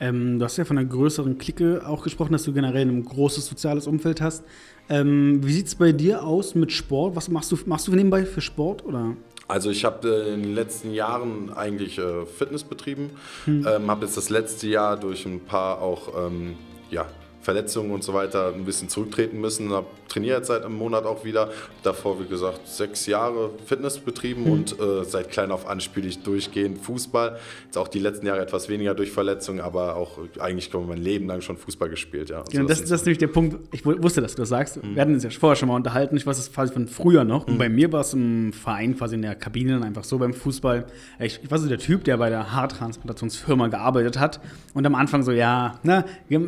Ähm, 0.00 0.38
du 0.38 0.44
hast 0.44 0.56
ja 0.56 0.64
von 0.64 0.78
einer 0.78 0.88
größeren 0.88 1.38
Clique 1.38 1.82
auch 1.86 2.02
gesprochen, 2.02 2.32
dass 2.32 2.44
du 2.44 2.52
generell 2.52 2.86
ein 2.86 3.04
großes 3.04 3.46
soziales 3.46 3.86
Umfeld 3.86 4.20
hast. 4.20 4.44
Ähm, 4.88 5.40
wie 5.42 5.52
sieht 5.52 5.66
es 5.68 5.74
bei 5.74 5.92
dir 5.92 6.24
aus 6.24 6.54
mit 6.54 6.72
Sport? 6.72 7.16
Was 7.16 7.28
machst 7.28 7.52
du, 7.52 7.58
machst 7.66 7.86
du 7.88 7.92
nebenbei 7.92 8.24
für 8.24 8.40
Sport? 8.40 8.84
Oder? 8.84 9.16
Also 9.46 9.70
ich 9.70 9.84
habe 9.84 10.08
äh, 10.08 10.34
in 10.34 10.42
den 10.42 10.54
letzten 10.54 10.92
Jahren 10.92 11.52
eigentlich 11.52 11.98
äh, 11.98 12.26
Fitness 12.26 12.64
betrieben, 12.64 13.10
hm. 13.44 13.66
ähm, 13.66 13.90
habe 13.90 14.06
jetzt 14.06 14.16
das 14.16 14.30
letzte 14.30 14.68
Jahr 14.68 14.98
durch 14.98 15.26
ein 15.26 15.40
paar 15.40 15.80
auch 15.80 16.26
ähm, 16.26 16.56
ja, 16.90 17.06
Verletzungen 17.44 17.90
und 17.90 18.02
so 18.02 18.14
weiter 18.14 18.54
ein 18.54 18.64
bisschen 18.64 18.88
zurücktreten 18.88 19.38
müssen. 19.38 19.70
Habe 19.70 19.86
trainiert 20.08 20.46
seit 20.46 20.64
einem 20.64 20.76
Monat 20.76 21.04
auch 21.04 21.24
wieder. 21.24 21.50
Davor, 21.82 22.18
wie 22.20 22.26
gesagt, 22.26 22.66
sechs 22.66 23.06
Jahre 23.06 23.50
Fitness 23.66 23.98
betrieben 23.98 24.44
mhm. 24.44 24.52
und 24.52 24.80
äh, 24.80 25.04
seit 25.04 25.30
klein 25.30 25.50
auf 25.50 25.68
an 25.68 25.80
spiele 25.80 26.08
ich 26.08 26.22
durchgehend 26.22 26.78
Fußball. 26.78 27.38
Jetzt 27.66 27.76
auch 27.76 27.88
die 27.88 27.98
letzten 27.98 28.26
Jahre 28.26 28.40
etwas 28.40 28.68
weniger 28.68 28.94
durch 28.94 29.10
Verletzungen, 29.10 29.60
aber 29.60 29.96
auch 29.96 30.18
eigentlich 30.40 30.72
mein 30.72 30.98
Leben 30.98 31.26
lang 31.26 31.42
schon 31.42 31.58
Fußball 31.58 31.90
gespielt. 31.90 32.30
Ja, 32.30 32.44
genau, 32.50 32.66
das, 32.66 32.80
das, 32.80 32.90
ist 32.90 33.04
nämlich 33.04 33.18
der 33.18 33.28
Punkt. 33.28 33.56
Ich 33.72 33.84
wusste, 33.84 34.22
dass 34.22 34.34
du 34.34 34.42
das 34.42 34.48
sagst. 34.48 34.82
Mhm. 34.82 34.94
Wir 34.94 35.02
hatten 35.02 35.14
uns 35.14 35.24
ja 35.24 35.30
vorher 35.30 35.56
schon 35.56 35.68
mal 35.68 35.76
unterhalten. 35.76 36.16
Ich 36.16 36.26
weiß 36.26 36.38
es 36.38 36.52
quasi 36.52 36.72
von 36.72 36.88
früher 36.88 37.24
noch. 37.24 37.46
Und 37.46 37.54
mhm. 37.54 37.58
bei 37.58 37.68
mir 37.68 37.92
war 37.92 38.00
es 38.00 38.14
im 38.14 38.54
Verein, 38.54 38.96
quasi 38.96 39.16
in 39.16 39.22
der 39.22 39.34
Kabine, 39.34 39.72
dann 39.74 39.82
einfach 39.82 40.04
so 40.04 40.18
beim 40.18 40.32
Fußball. 40.32 40.86
Ich, 41.20 41.40
ich 41.42 41.50
war 41.50 41.58
so 41.58 41.68
der 41.68 41.78
Typ, 41.78 42.04
der 42.04 42.16
bei 42.16 42.30
der 42.30 42.52
Haartransplantationsfirma 42.52 43.68
gearbeitet 43.68 44.18
hat 44.18 44.40
und 44.72 44.86
am 44.86 44.94
Anfang 44.94 45.22
so, 45.22 45.32
ja, 45.32 45.78
ne, 45.82 46.04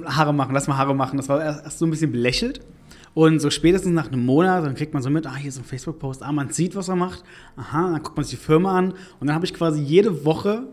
Haare 0.06 0.32
machen, 0.32 0.54
lass 0.54 0.66
mal 0.68 0.76
Haare 0.76 0.86
machen. 0.95 1.16
Das 1.16 1.28
war 1.28 1.43
erst 1.43 1.78
so 1.78 1.87
ein 1.87 1.90
bisschen 1.90 2.12
belächelt. 2.12 2.61
Und 3.14 3.40
so 3.40 3.49
spätestens 3.49 3.95
nach 3.95 4.09
einem 4.09 4.26
Monat, 4.26 4.62
dann 4.64 4.75
kriegt 4.75 4.93
man 4.93 5.02
so 5.02 5.09
mit, 5.09 5.26
ah, 5.26 5.37
hier 5.37 5.49
ist 5.49 5.57
ein 5.57 5.64
Facebook-Post, 5.64 6.23
ah, 6.23 6.33
man 6.33 6.50
sieht, 6.50 6.76
was 6.76 6.88
er 6.88 6.97
macht. 6.97 7.25
Aha, 7.57 7.93
dann 7.93 8.02
guckt 8.02 8.14
man 8.14 8.25
sich 8.25 8.38
die 8.38 8.45
Firma 8.45 8.76
an. 8.76 8.93
Und 9.21 9.28
dann 9.28 9.35
habe 9.35 9.47
ich 9.47 9.55
quasi 9.55 9.81
jede 9.81 10.26
Woche 10.26 10.64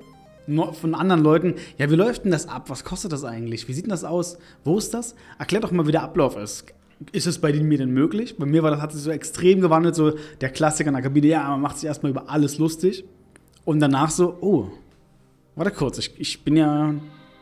von 0.74 0.94
anderen 0.94 1.24
Leuten, 1.24 1.54
ja, 1.78 1.90
wie 1.90 1.96
läuft 1.96 2.26
denn 2.26 2.32
das 2.32 2.50
ab? 2.50 2.70
Was 2.70 2.84
kostet 2.84 3.14
das 3.14 3.24
eigentlich? 3.24 3.70
Wie 3.70 3.74
sieht 3.74 3.86
denn 3.86 3.92
das 3.92 4.04
aus? 4.04 4.38
Wo 4.66 4.78
ist 4.78 4.94
das? 4.94 5.16
Erklär 5.40 5.62
doch 5.62 5.72
mal, 5.72 5.88
wie 5.88 5.94
der 5.94 6.04
Ablauf 6.04 6.36
ist. 6.36 6.66
Ist 7.14 7.28
es 7.28 7.40
bei 7.40 7.54
mir 7.54 7.78
denn 7.78 7.92
möglich? 7.92 8.38
Bei 8.38 8.46
mir 8.46 8.62
war 8.62 8.72
das, 8.72 8.82
hat 8.82 8.92
sich 8.92 9.02
so 9.02 9.12
extrem 9.12 9.62
gewandelt, 9.62 9.96
so 9.96 10.14
der 10.42 10.50
Klassiker 10.50 10.90
in 10.90 10.96
der 10.96 11.04
Kabine, 11.04 11.28
ja, 11.28 11.50
man 11.50 11.62
macht 11.62 11.78
sich 11.78 11.88
erstmal 11.88 12.12
über 12.12 12.30
alles 12.30 12.58
lustig. 12.58 13.06
Und 13.64 13.80
danach 13.80 14.10
so, 14.10 14.38
oh, 14.42 14.70
warte 15.56 15.72
kurz, 15.72 15.98
ich, 15.98 16.14
ich 16.20 16.44
bin 16.44 16.58
ja 16.58 16.94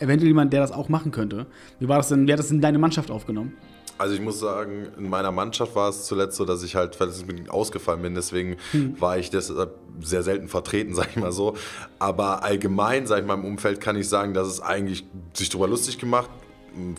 eventuell 0.02 0.30
jemand, 0.30 0.54
der 0.54 0.62
das 0.62 0.72
auch 0.72 0.90
machen 0.90 1.12
könnte. 1.12 1.46
Wie 1.80 1.88
war 1.88 1.98
das 1.98 2.10
denn, 2.10 2.28
wer 2.28 2.34
hat 2.34 2.40
das 2.40 2.52
in 2.52 2.62
deine 2.62 2.80
Mannschaft 2.80 3.12
aufgenommen? 3.12 3.54
Also 3.98 4.16
ich 4.16 4.22
muss 4.22 4.40
sagen, 4.40 4.88
in 4.98 5.10
meiner 5.10 5.32
Mannschaft 5.32 5.76
war 5.76 5.90
es 5.90 6.06
zuletzt 6.06 6.36
so, 6.36 6.44
dass 6.44 6.64
ich 6.64 6.76
halt 6.76 6.96
verletzungsbedingt 6.96 7.52
ausgefallen 7.52 8.02
bin. 8.02 8.16
Deswegen 8.16 8.58
hm. 8.72 9.00
war 9.00 9.20
ich 9.20 9.30
deshalb 9.30 9.76
sehr 10.00 10.24
selten 10.24 10.48
vertreten, 10.48 10.96
sag 10.96 11.10
ich 11.12 11.18
mal 11.18 11.32
so. 11.32 11.56
Aber 12.00 12.44
allgemein, 12.44 13.06
sag 13.06 13.20
ich 13.20 13.26
mal, 13.26 13.36
im 13.36 13.46
Umfeld 13.46 13.80
kann 13.80 13.96
ich 13.96 14.10
sagen, 14.10 14.34
dass 14.34 14.48
es 14.48 14.60
eigentlich 14.60 15.06
sich 15.34 15.50
darüber 15.50 15.68
lustig 15.68 16.00
gemacht 16.00 16.30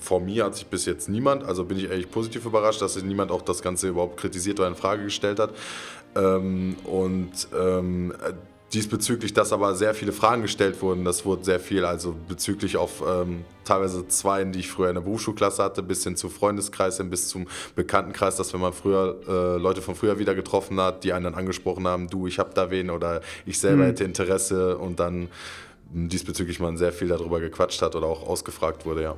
vor 0.01 0.21
mir 0.21 0.45
hat 0.45 0.55
sich 0.55 0.67
bis 0.67 0.85
jetzt 0.85 1.09
niemand, 1.09 1.45
also 1.45 1.65
bin 1.65 1.79
ich 1.79 1.89
ehrlich 1.89 2.11
positiv 2.11 2.45
überrascht, 2.45 2.83
dass 2.83 2.95
sich 2.95 3.05
niemand 3.05 3.31
auch 3.31 3.43
das 3.43 3.63
Ganze 3.63 3.89
überhaupt 3.89 4.19
kritisiert 4.19 4.61
oder 4.61 4.69
in 4.69 4.75
Frage 4.75 5.05
gestellt 5.05 5.39
hat. 5.39 5.55
Ähm, 6.15 6.77
und 6.85 7.49
ähm, 7.59 8.13
diesbezüglich, 8.75 9.35
dass 9.35 9.53
aber 9.53 9.75
sehr 9.75 9.95
viele 9.95 10.13
Fragen 10.13 10.43
gestellt 10.43 10.81
wurden. 10.81 11.05
Das 11.05 11.25
wurde 11.25 11.45
sehr 11.45 11.61
viel, 11.61 11.85
also 11.85 12.15
bezüglich 12.29 12.77
auf 12.77 13.03
ähm, 13.07 13.45
teilweise 13.65 14.09
zwei, 14.09 14.45
die 14.45 14.61
ich 14.61 14.71
früher 14.71 14.89
in 14.89 14.95
der 14.95 15.03
Berufsschulklasse 15.03 15.63
hatte, 15.63 15.83
bis 15.83 16.05
hin 16.05 16.17
zu 16.17 16.29
Freundeskreis, 16.29 17.03
bis 17.11 17.29
zum 17.29 17.47
Bekanntenkreis, 17.75 18.37
dass 18.37 18.53
wenn 18.55 18.61
man 18.61 18.73
früher 18.73 19.21
äh, 19.29 19.59
Leute 19.59 19.83
von 19.83 19.95
früher 19.95 20.19
wieder 20.19 20.35
getroffen 20.35 20.81
hat, 20.81 21.05
die 21.05 21.13
einen 21.13 21.25
dann 21.25 21.35
angesprochen 21.35 21.87
haben, 21.87 22.09
du, 22.09 22.27
ich 22.27 22.39
habe 22.39 22.51
da 22.55 22.71
wen 22.71 22.91
oder 22.91 23.21
ich 23.45 23.59
selber 23.59 23.83
mhm. 23.83 23.89
hätte 23.89 24.05
Interesse 24.05 24.79
und 24.79 24.99
dann 24.99 25.29
diesbezüglich 25.93 26.59
man 26.59 26.79
sehr 26.79 26.93
viel 26.93 27.09
darüber 27.09 27.41
gequatscht 27.41 27.83
hat 27.83 27.95
oder 27.95 28.07
auch 28.07 28.27
ausgefragt 28.27 28.87
wurde, 28.87 29.03
ja. 29.03 29.17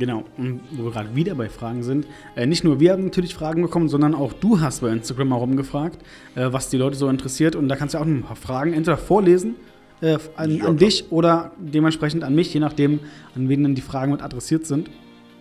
Genau, 0.00 0.24
und 0.38 0.62
wo 0.70 0.84
wir 0.84 0.92
gerade 0.92 1.14
wieder 1.14 1.34
bei 1.34 1.50
Fragen 1.50 1.82
sind, 1.82 2.06
äh, 2.34 2.46
nicht 2.46 2.64
nur 2.64 2.80
wir 2.80 2.92
haben 2.92 3.04
natürlich 3.04 3.34
Fragen 3.34 3.60
bekommen, 3.60 3.90
sondern 3.90 4.14
auch 4.14 4.32
du 4.32 4.58
hast 4.58 4.80
bei 4.80 4.88
Instagram 4.88 5.28
mal 5.28 5.36
rumgefragt, 5.36 5.98
äh, 6.36 6.50
was 6.50 6.70
die 6.70 6.78
Leute 6.78 6.96
so 6.96 7.06
interessiert. 7.10 7.54
Und 7.54 7.68
da 7.68 7.76
kannst 7.76 7.92
du 7.92 7.98
auch 7.98 8.06
ein 8.06 8.22
paar 8.22 8.34
Fragen 8.34 8.72
entweder 8.72 8.96
vorlesen 8.96 9.56
äh, 10.00 10.16
an, 10.36 10.56
ja, 10.56 10.64
an 10.64 10.78
dich 10.78 11.12
oder 11.12 11.52
dementsprechend 11.58 12.24
an 12.24 12.34
mich, 12.34 12.54
je 12.54 12.60
nachdem, 12.60 13.00
an 13.36 13.50
wen 13.50 13.62
dann 13.62 13.74
die 13.74 13.82
Fragen 13.82 14.12
mit 14.12 14.22
adressiert 14.22 14.64
sind. 14.64 14.88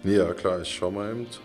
Ja, 0.04 0.34
klar, 0.34 0.62
ich 0.62 0.68
schau 0.68 0.92
mal 0.92 1.10
eben. 1.12 1.26
So. 1.32 1.40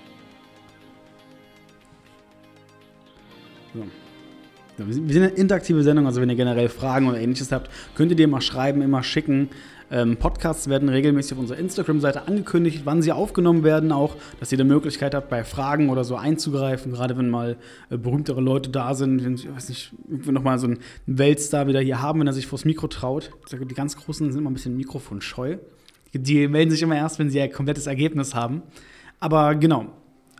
Wir 4.76 4.92
sind 4.92 5.22
eine 5.22 5.28
interaktive 5.28 5.84
Sendung, 5.84 6.06
also 6.06 6.20
wenn 6.20 6.30
ihr 6.30 6.34
generell 6.34 6.68
Fragen 6.68 7.06
oder 7.06 7.20
ähnliches 7.20 7.52
habt, 7.52 7.70
könnt 7.94 8.10
ihr 8.10 8.16
dir 8.16 8.26
mal 8.26 8.40
schreiben, 8.40 8.82
immer 8.82 9.04
schicken. 9.04 9.50
Ähm, 9.90 10.16
Podcasts 10.16 10.68
werden 10.68 10.88
regelmäßig 10.88 11.34
auf 11.34 11.38
unserer 11.38 11.58
Instagram-Seite 11.58 12.26
angekündigt, 12.26 12.82
wann 12.84 13.02
sie 13.02 13.12
aufgenommen 13.12 13.64
werden, 13.64 13.92
auch, 13.92 14.16
dass 14.40 14.50
ihr 14.50 14.58
die 14.58 14.64
Möglichkeit 14.64 15.14
habt, 15.14 15.28
bei 15.28 15.44
Fragen 15.44 15.90
oder 15.90 16.04
so 16.04 16.16
einzugreifen, 16.16 16.92
gerade 16.92 17.16
wenn 17.16 17.30
mal 17.30 17.56
äh, 17.90 17.96
berühmtere 17.96 18.40
Leute 18.40 18.70
da 18.70 18.94
sind, 18.94 19.24
wenn, 19.24 19.34
ich 19.34 19.54
weiß 19.54 19.68
nicht, 19.68 19.92
irgendwie 20.08 20.32
nochmal 20.32 20.58
so 20.58 20.66
einen 20.66 20.78
Weltstar 21.06 21.66
wieder 21.66 21.80
hier 21.80 22.00
haben, 22.00 22.20
wenn 22.20 22.26
er 22.26 22.32
sich 22.32 22.46
vors 22.46 22.64
Mikro 22.64 22.88
traut. 22.88 23.30
Die 23.50 23.74
ganz 23.74 23.96
Großen 23.96 24.30
sind 24.30 24.40
immer 24.40 24.50
ein 24.50 24.54
bisschen 24.54 24.76
mikrofonscheu. 24.76 25.58
Die 26.12 26.48
melden 26.48 26.70
sich 26.70 26.82
immer 26.82 26.96
erst, 26.96 27.18
wenn 27.18 27.28
sie 27.28 27.40
ein 27.40 27.52
komplettes 27.52 27.86
Ergebnis 27.86 28.34
haben. 28.34 28.62
Aber 29.20 29.54
genau. 29.54 29.86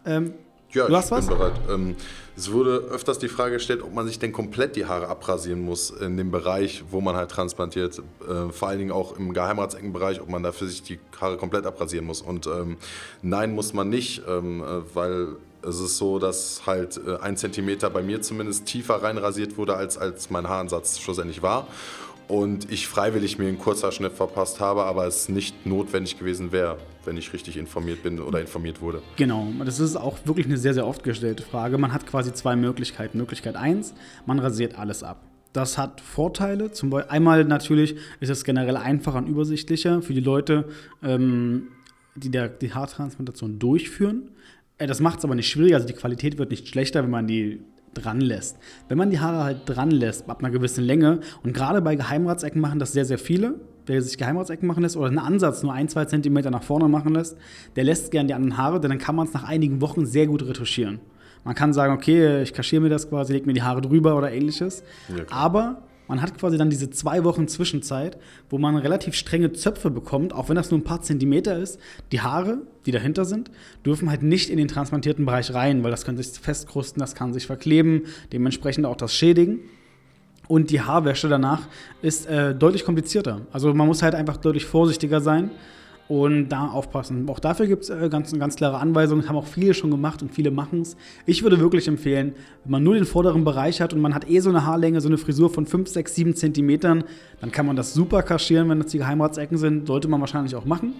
Ähm, 0.07 0.35
ja, 0.73 0.87
du 0.87 0.97
hast 0.97 1.07
ich 1.07 1.11
was? 1.13 1.27
bin 1.27 1.39
bereit. 1.39 1.53
Ähm, 1.71 1.97
es 2.37 2.50
wurde 2.50 2.79
öfters 2.91 3.19
die 3.19 3.29
Frage 3.29 3.55
gestellt, 3.55 3.83
ob 3.83 3.95
man 3.95 4.07
sich 4.07 4.19
denn 4.19 4.33
komplett 4.33 4.75
die 4.75 4.87
Haare 4.87 5.09
abrasieren 5.09 5.61
muss 5.61 5.91
in 5.91 6.17
dem 6.17 6.31
Bereich, 6.31 6.83
wo 6.91 7.00
man 7.00 7.14
halt 7.14 7.31
transplantiert. 7.31 8.03
Äh, 8.29 8.50
vor 8.50 8.69
allen 8.69 8.79
Dingen 8.81 8.91
auch 8.91 9.17
im 9.17 9.33
Geheimratsengenbereich, 9.33 10.21
ob 10.21 10.29
man 10.29 10.43
dafür 10.43 10.69
sich 10.69 10.83
die 10.83 10.99
Haare 11.21 11.37
komplett 11.37 11.64
abrasieren 11.64 12.07
muss. 12.07 12.23
Und 12.23 12.47
ähm, 12.47 12.76
nein, 13.23 13.55
muss 13.55 13.73
man 13.73 13.88
nicht, 13.88 14.23
ähm, 14.29 14.62
äh, 14.62 14.95
weil 14.95 15.29
es 15.62 15.81
ist 15.81 15.97
so, 15.97 16.19
dass 16.19 16.62
halt 16.67 17.00
äh, 17.07 17.19
ein 17.19 17.37
Zentimeter 17.37 17.88
bei 17.88 18.03
mir 18.03 18.21
zumindest 18.21 18.67
tiefer 18.67 19.03
reinrasiert 19.03 19.57
wurde, 19.57 19.76
als, 19.76 19.97
als 19.97 20.29
mein 20.31 20.49
Haaransatz 20.49 20.99
schlussendlich 20.99 21.41
war 21.41 21.69
und 22.28 22.71
ich 22.71 22.88
freiwillig 22.88 23.38
mir 23.38 23.49
einen 23.49 23.59
Kurzhaarschnitt 23.59 24.12
verpasst 24.12 24.61
habe, 24.61 24.85
aber 24.85 25.07
es 25.07 25.28
nicht 25.28 25.66
notwendig 25.66 26.19
gewesen 26.19 26.52
wäre, 26.52 26.78
wenn 27.04 27.16
ich 27.16 27.33
richtig 27.33 27.57
informiert 27.57 28.02
bin 28.02 28.21
oder 28.21 28.40
informiert 28.40 28.81
wurde. 28.81 29.02
Genau, 29.16 29.47
das 29.64 29.81
ist 29.81 29.97
auch 29.97 30.19
wirklich 30.25 30.47
eine 30.47 30.57
sehr, 30.57 30.75
sehr 30.75 30.87
oft 30.87 31.02
gestellte 31.02 31.43
Frage. 31.43 31.78
Man 31.78 31.93
hat 31.93 32.07
quasi 32.07 32.33
zwei 32.33 32.57
Möglichkeiten. 32.57 33.19
Möglichkeit 33.19 33.57
eins, 33.57 33.95
man 34.26 34.38
rasiert 34.38 34.78
alles 34.78 35.02
ab. 35.02 35.23
Das 35.52 35.78
hat 35.78 36.00
Vorteile. 36.00 36.73
Zum 36.73 36.90
Beispiel, 36.90 37.11
einmal 37.11 37.45
natürlich 37.45 37.97
ist 38.21 38.31
es 38.31 38.45
generell 38.45 38.76
einfacher 38.76 39.19
und 39.19 39.28
übersichtlicher 39.28 40.02
für 40.02 40.12
die 40.12 40.21
Leute, 40.21 40.69
ähm, 41.02 41.69
die 42.16 42.31
der, 42.31 42.49
die 42.49 42.73
Haartransplantation 42.73 43.59
durchführen. 43.59 44.31
Äh, 44.78 44.87
das 44.87 45.00
macht 45.00 45.19
es 45.19 45.25
aber 45.25 45.35
nicht 45.35 45.49
schwieriger, 45.49 45.76
also 45.76 45.87
die 45.87 45.95
Qualität 45.95 46.38
wird 46.38 46.50
nicht 46.50 46.69
schlechter, 46.69 47.02
wenn 47.02 47.11
man 47.11 47.26
die 47.26 47.61
dran 47.95 48.21
lässt. 48.21 48.59
Wenn 48.89 48.99
man 48.99 49.11
die 49.11 49.21
Haare 49.21 49.45
halt 49.45 49.59
dran 49.67 49.91
lässt, 49.91 50.29
ab 50.29 50.41
einer 50.41 50.51
gewissen 50.51 50.85
Länge, 50.85 51.21
und 51.43 51.55
gerade 51.55 51.81
bei 51.81 51.95
Geheimratsecken 51.97 52.61
machen 52.61 52.79
das 52.79 52.93
sehr, 52.93 53.05
sehr 53.05 53.19
viele, 53.19 53.55
wer 53.87 54.01
sich 54.03 54.19
Geheimratsecken 54.19 54.67
machen 54.67 54.83
lässt 54.83 54.97
oder 54.97 55.09
einen 55.09 55.19
Ansatz 55.19 55.63
nur 55.63 55.73
ein, 55.73 55.89
zwei 55.89 56.05
Zentimeter 56.05 56.51
nach 56.51 56.63
vorne 56.63 56.89
machen 56.89 57.15
lässt, 57.15 57.37
der 57.77 57.85
lässt 57.85 58.11
gern 58.11 58.27
die 58.27 58.35
anderen 58.35 58.57
Haare, 58.57 58.81
denn 58.81 58.91
dann 58.91 58.99
kann 58.99 59.15
man 59.15 59.27
es 59.27 59.33
nach 59.33 59.45
einigen 59.45 59.81
Wochen 59.81 60.07
sehr 60.07 60.27
gut 60.27 60.47
retuschieren. 60.47 61.01
Man 61.45 61.55
kann 61.55 61.75
sagen, 61.75 61.93
okay, 61.93 62.43
ich 62.43 62.55
kaschiere 62.55 62.83
mir 62.83 62.89
das 62.89 63.09
quasi, 63.09 63.35
lege 63.35 63.47
mir 63.47 63.53
die 63.53 63.63
Haare 63.63 63.83
drüber 63.83 64.17
oder 64.17 64.33
ähnliches. 64.33 64.83
Ja, 65.09 65.25
aber 65.31 65.83
man 66.07 66.21
hat 66.21 66.39
quasi 66.39 66.59
dann 66.59 66.71
diese 66.71 66.91
zwei 66.91 67.25
Wochen 67.25 67.49
Zwischenzeit, 67.49 68.19
wo 68.51 68.59
man 68.59 68.77
relativ 68.77 69.15
strenge 69.15 69.53
Zöpfe 69.53 69.91
bekommt, 69.91 70.33
auch 70.33 70.49
wenn 70.49 70.57
das 70.57 70.71
nur 70.71 70.81
ein 70.81 70.85
paar 70.85 71.03
Zentimeter 71.03 71.59
ist. 71.59 71.79
Die 72.13 72.21
Haare, 72.21 72.59
die 72.85 72.91
dahinter 72.91 73.25
sind, 73.25 73.51
dürfen 73.85 74.11
halt 74.11 74.23
nicht 74.23 74.51
in 74.51 74.59
den 74.59 74.69
transplantierten 74.69 75.25
Bereich 75.25 75.55
rein, 75.55 75.83
weil 75.83 75.91
das 75.91 76.05
kann 76.05 76.17
sich 76.17 76.29
festkrusten, 76.29 77.01
das 77.01 77.15
kann 77.15 77.33
sich 77.33 77.47
verkleben, 77.47 78.03
dementsprechend 78.33 78.87
auch 78.87 78.97
das 78.97 79.15
schädigen. 79.15 79.61
Und 80.47 80.71
die 80.71 80.83
Haarwäsche 80.83 81.29
danach 81.29 81.63
ist 82.03 82.27
äh, 82.27 82.55
deutlich 82.55 82.85
komplizierter. 82.85 83.41
Also 83.51 83.73
man 83.73 83.87
muss 83.87 84.03
halt 84.03 84.15
einfach 84.15 84.37
deutlich 84.37 84.67
vorsichtiger 84.67 85.21
sein 85.21 85.51
und 86.09 86.51
da 86.51 86.69
aufpassen. 86.69 87.29
Auch 87.29 87.39
dafür 87.39 87.67
gibt 87.67 87.85
es 87.85 87.91
äh, 87.91 88.09
ganz, 88.11 88.33
ganz 88.39 88.57
klare 88.57 88.79
Anweisungen, 88.79 89.29
haben 89.29 89.37
auch 89.37 89.47
viele 89.47 89.73
schon 89.73 89.91
gemacht 89.91 90.23
und 90.23 90.33
viele 90.33 90.51
machen 90.51 90.83
es. 90.83 90.97
Ich 91.25 91.43
würde 91.43 91.59
wirklich 91.59 91.89
empfehlen, 91.89 92.35
wenn 92.65 92.73
man 92.73 92.83
nur 92.83 92.95
den 92.95 93.07
vorderen 93.07 93.45
Bereich 93.45 93.81
hat 93.81 93.93
und 93.95 94.01
man 94.01 94.15
hat 94.15 94.29
eh 94.29 94.41
so 94.41 94.51
eine 94.51 94.67
Haarlänge, 94.67 95.01
so 95.01 95.09
eine 95.09 95.19
Frisur 95.19 95.51
von 95.51 95.67
5, 95.67 95.89
6, 95.89 96.15
7 96.15 96.37
Zentimetern, 96.37 97.05
dann 97.41 97.51
kann 97.51 97.67
man 97.67 97.77
das 97.77 97.95
super 97.95 98.23
kaschieren, 98.23 98.69
wenn 98.69 98.81
das 98.81 98.91
die 98.91 98.99
Geheimratsecken 98.99 99.57
sind. 99.57 99.87
Sollte 99.87 100.09
man 100.09 100.21
wahrscheinlich 100.21 100.55
auch 100.55 100.67
machen. 100.67 100.93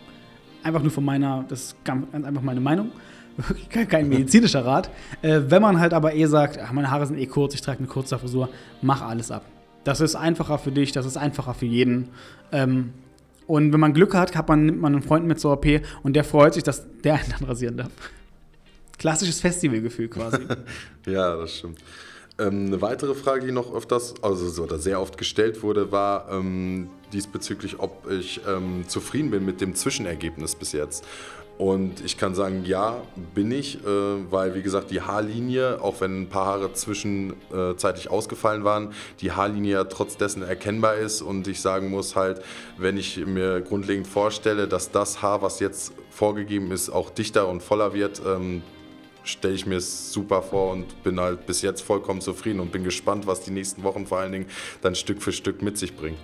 Einfach 0.63 0.83
nur 0.83 0.91
von 0.91 1.05
meiner, 1.05 1.45
das 1.49 1.65
ist 1.65 1.85
ganz 1.85 2.07
einfach 2.13 2.43
meine 2.43 2.61
Meinung. 2.61 2.91
Kein 3.89 4.09
medizinischer 4.09 4.65
Rat. 4.65 4.91
Äh, 5.21 5.43
wenn 5.49 5.61
man 5.61 5.81
halt 5.81 5.93
aber 5.93 6.15
eh 6.15 6.25
sagt, 6.27 6.59
ach, 6.59 6.73
meine 6.73 6.91
Haare 6.91 7.07
sind 7.07 7.19
eh 7.19 7.27
kurz, 7.27 7.55
ich 7.55 7.61
trage 7.61 7.79
eine 7.79 7.89
kurze 7.89 8.19
Frisur, 8.19 8.49
mach 8.81 9.03
alles 9.03 9.31
ab. 9.31 9.45
Das 9.83 10.01
ist 10.01 10.15
einfacher 10.15 10.57
für 10.57 10.73
dich, 10.73 10.93
das 10.93 11.05
ist 11.05 11.19
einfacher 11.19 11.53
für 11.53 11.67
jeden. 11.67 12.09
Ähm, 12.53 12.95
und 13.47 13.73
wenn 13.73 13.81
man 13.81 13.93
Glück 13.93 14.15
hat, 14.15 14.37
hat 14.37 14.49
man, 14.49 14.67
nimmt 14.67 14.81
man 14.81 14.95
einen 14.95 15.03
Freund 15.03 15.27
mit 15.27 15.39
zur 15.41 15.53
OP 15.53 15.67
und 16.03 16.15
der 16.15 16.25
freut 16.25 16.55
sich, 16.55 16.63
dass 16.63 16.87
der 17.03 17.15
einen 17.15 17.31
dann 17.31 17.49
rasieren 17.49 17.77
darf. 17.77 17.91
Klassisches 18.99 19.41
Festivalgefühl 19.41 20.09
quasi. 20.09 20.39
ja, 21.07 21.37
das 21.37 21.59
stimmt. 21.59 21.79
Ähm, 22.39 22.67
eine 22.67 22.83
weitere 22.83 23.15
Frage, 23.15 23.47
die 23.47 23.53
noch 23.53 23.73
öfters, 23.75 24.15
also 24.23 24.63
oder 24.63 24.79
sehr 24.79 25.01
oft 25.01 25.19
gestellt 25.19 25.63
wurde, 25.63 25.93
war 25.93 26.29
ähm, 26.31 26.89
diesbezüglich, 27.13 27.79
ob 27.79 28.11
ich 28.11 28.41
ähm, 28.49 28.85
zufrieden 28.89 29.31
bin 29.31 29.45
mit 29.45 29.61
dem 29.61 29.75
Zwischenergebnis 29.75 30.57
bis 30.57 30.73
jetzt. 30.73 31.05
Und 31.57 32.05
ich 32.05 32.19
kann 32.19 32.35
sagen, 32.35 32.65
ja, 32.65 33.01
bin 33.33 33.53
ich, 33.53 33.77
äh, 33.77 33.89
weil 34.31 34.57
wie 34.57 34.63
gesagt, 34.63 34.91
die 34.91 35.01
Haarlinie, 35.01 35.81
auch 35.81 36.01
wenn 36.01 36.23
ein 36.23 36.29
paar 36.29 36.47
Haare 36.47 36.73
zwischenzeitlich 36.73 38.11
ausgefallen 38.11 38.65
waren, 38.65 38.93
die 39.21 39.31
Haarlinie 39.31 39.75
ja 39.75 39.85
trotz 39.85 40.17
dessen 40.17 40.43
erkennbar 40.43 40.97
ist 40.97 41.23
und 41.23 41.47
ich 41.47 41.61
sagen 41.61 41.91
muss 41.91 42.17
halt, 42.17 42.43
wenn 42.77 42.97
ich 42.97 43.25
mir 43.25 43.61
grundlegend 43.61 44.09
vorstelle, 44.09 44.67
dass 44.67 44.91
das 44.91 45.23
Haar, 45.23 45.43
was 45.43 45.61
jetzt 45.61 45.93
vorgegeben 46.11 46.73
ist, 46.73 46.91
auch 46.91 47.11
dichter 47.11 47.47
und 47.49 47.63
voller 47.63 47.95
wird, 47.95 48.21
ähm, 48.27 48.63
stelle 49.23 49.55
ich 49.55 49.65
mir 49.65 49.77
es 49.77 50.13
super 50.13 50.43
vor 50.43 50.73
und 50.73 51.03
bin 51.05 51.21
halt 51.21 51.47
bis 51.47 51.63
jetzt 51.63 51.83
vollkommen 51.83 52.21
zufrieden 52.21 52.61
und 52.61 52.73
bin 52.73 52.83
gespannt, 52.83 53.27
was 53.27 53.41
die 53.41 53.53
nächsten 53.53 53.83
Wochen 53.85 54.07
vor 54.07 54.19
allen 54.19 54.33
Dingen 54.33 54.47
dann 54.83 54.95
Stück 54.95 55.23
für 55.23 55.33
Stück 55.33 55.63
mit 55.63 55.79
sich 55.79 55.97
bringen. 55.97 56.19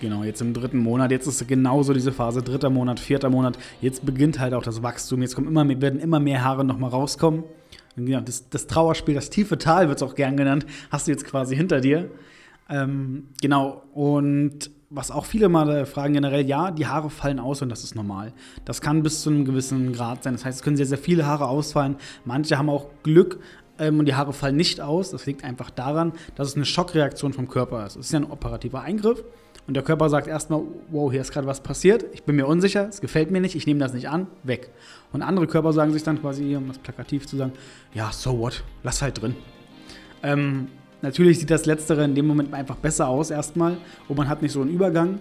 Genau, 0.00 0.24
jetzt 0.24 0.40
im 0.40 0.54
dritten 0.54 0.78
Monat, 0.78 1.10
jetzt 1.10 1.26
ist 1.26 1.46
genauso 1.46 1.92
diese 1.92 2.10
Phase, 2.10 2.42
dritter 2.42 2.70
Monat, 2.70 2.98
vierter 2.98 3.28
Monat, 3.28 3.58
jetzt 3.82 4.06
beginnt 4.06 4.40
halt 4.40 4.54
auch 4.54 4.62
das 4.62 4.82
Wachstum, 4.82 5.20
jetzt 5.20 5.34
kommen 5.34 5.46
immer 5.46 5.62
mehr, 5.62 5.80
werden 5.82 6.00
immer 6.00 6.20
mehr 6.20 6.42
Haare 6.42 6.64
nochmal 6.64 6.88
rauskommen. 6.88 7.44
Genau, 7.96 8.20
das, 8.20 8.48
das, 8.48 8.66
Trauerspiel, 8.66 9.14
das 9.14 9.28
tiefe 9.28 9.58
Tal 9.58 9.88
wird 9.88 9.98
es 9.98 10.02
auch 10.02 10.14
gern 10.14 10.38
genannt, 10.38 10.64
hast 10.90 11.06
du 11.06 11.10
jetzt 11.10 11.26
quasi 11.26 11.54
hinter 11.54 11.82
dir. 11.82 12.10
Ähm, 12.70 13.28
genau, 13.42 13.82
und 13.92 14.70
was 14.88 15.10
auch 15.10 15.26
viele 15.26 15.50
mal 15.50 15.84
fragen 15.84 16.14
generell, 16.14 16.46
ja, 16.46 16.70
die 16.70 16.86
Haare 16.86 17.10
fallen 17.10 17.38
aus 17.38 17.60
und 17.60 17.68
das 17.68 17.84
ist 17.84 17.94
normal. 17.94 18.32
Das 18.64 18.80
kann 18.80 19.02
bis 19.02 19.20
zu 19.20 19.28
einem 19.28 19.44
gewissen 19.44 19.92
Grad 19.92 20.24
sein. 20.24 20.32
Das 20.32 20.44
heißt, 20.44 20.58
es 20.58 20.64
können 20.64 20.76
sehr, 20.76 20.86
sehr 20.86 20.98
viele 20.98 21.26
Haare 21.26 21.46
ausfallen. 21.46 21.96
Manche 22.24 22.56
haben 22.56 22.70
auch 22.70 22.86
Glück, 23.02 23.38
ähm, 23.80 23.98
und 23.98 24.06
die 24.06 24.14
Haare 24.14 24.32
fallen 24.32 24.56
nicht 24.56 24.80
aus. 24.80 25.10
Das 25.10 25.26
liegt 25.26 25.42
einfach 25.42 25.70
daran, 25.70 26.12
dass 26.36 26.48
es 26.48 26.54
eine 26.54 26.64
Schockreaktion 26.64 27.32
vom 27.32 27.48
Körper 27.48 27.84
ist. 27.86 27.96
Es 27.96 28.06
ist 28.06 28.12
ja 28.12 28.20
ein 28.20 28.30
operativer 28.30 28.82
Eingriff. 28.82 29.24
Und 29.66 29.74
der 29.74 29.82
Körper 29.82 30.08
sagt 30.08 30.26
erstmal, 30.26 30.62
wow, 30.90 31.10
hier 31.10 31.20
ist 31.20 31.32
gerade 31.32 31.46
was 31.46 31.60
passiert, 31.60 32.04
ich 32.12 32.24
bin 32.24 32.36
mir 32.36 32.46
unsicher, 32.46 32.88
es 32.88 33.00
gefällt 33.00 33.30
mir 33.30 33.40
nicht, 33.40 33.54
ich 33.54 33.66
nehme 33.66 33.80
das 33.80 33.92
nicht 33.92 34.08
an, 34.08 34.26
weg. 34.42 34.70
Und 35.12 35.22
andere 35.22 35.46
Körper 35.46 35.72
sagen 35.72 35.92
sich 35.92 36.02
dann 36.02 36.20
quasi, 36.20 36.56
um 36.56 36.68
das 36.68 36.78
plakativ 36.78 37.26
zu 37.26 37.36
sagen, 37.36 37.52
ja, 37.94 38.10
so 38.12 38.38
what, 38.38 38.64
lass 38.82 39.02
halt 39.02 39.20
drin. 39.20 39.36
Ähm, 40.22 40.68
natürlich 41.02 41.38
sieht 41.38 41.50
das 41.50 41.66
Letztere 41.66 42.04
in 42.04 42.14
dem 42.14 42.26
Moment 42.26 42.52
einfach 42.52 42.76
besser 42.76 43.08
aus 43.08 43.30
erstmal 43.30 43.76
und 44.08 44.18
man 44.18 44.28
hat 44.28 44.42
nicht 44.42 44.52
so 44.52 44.60
einen 44.60 44.70
Übergang. 44.70 45.20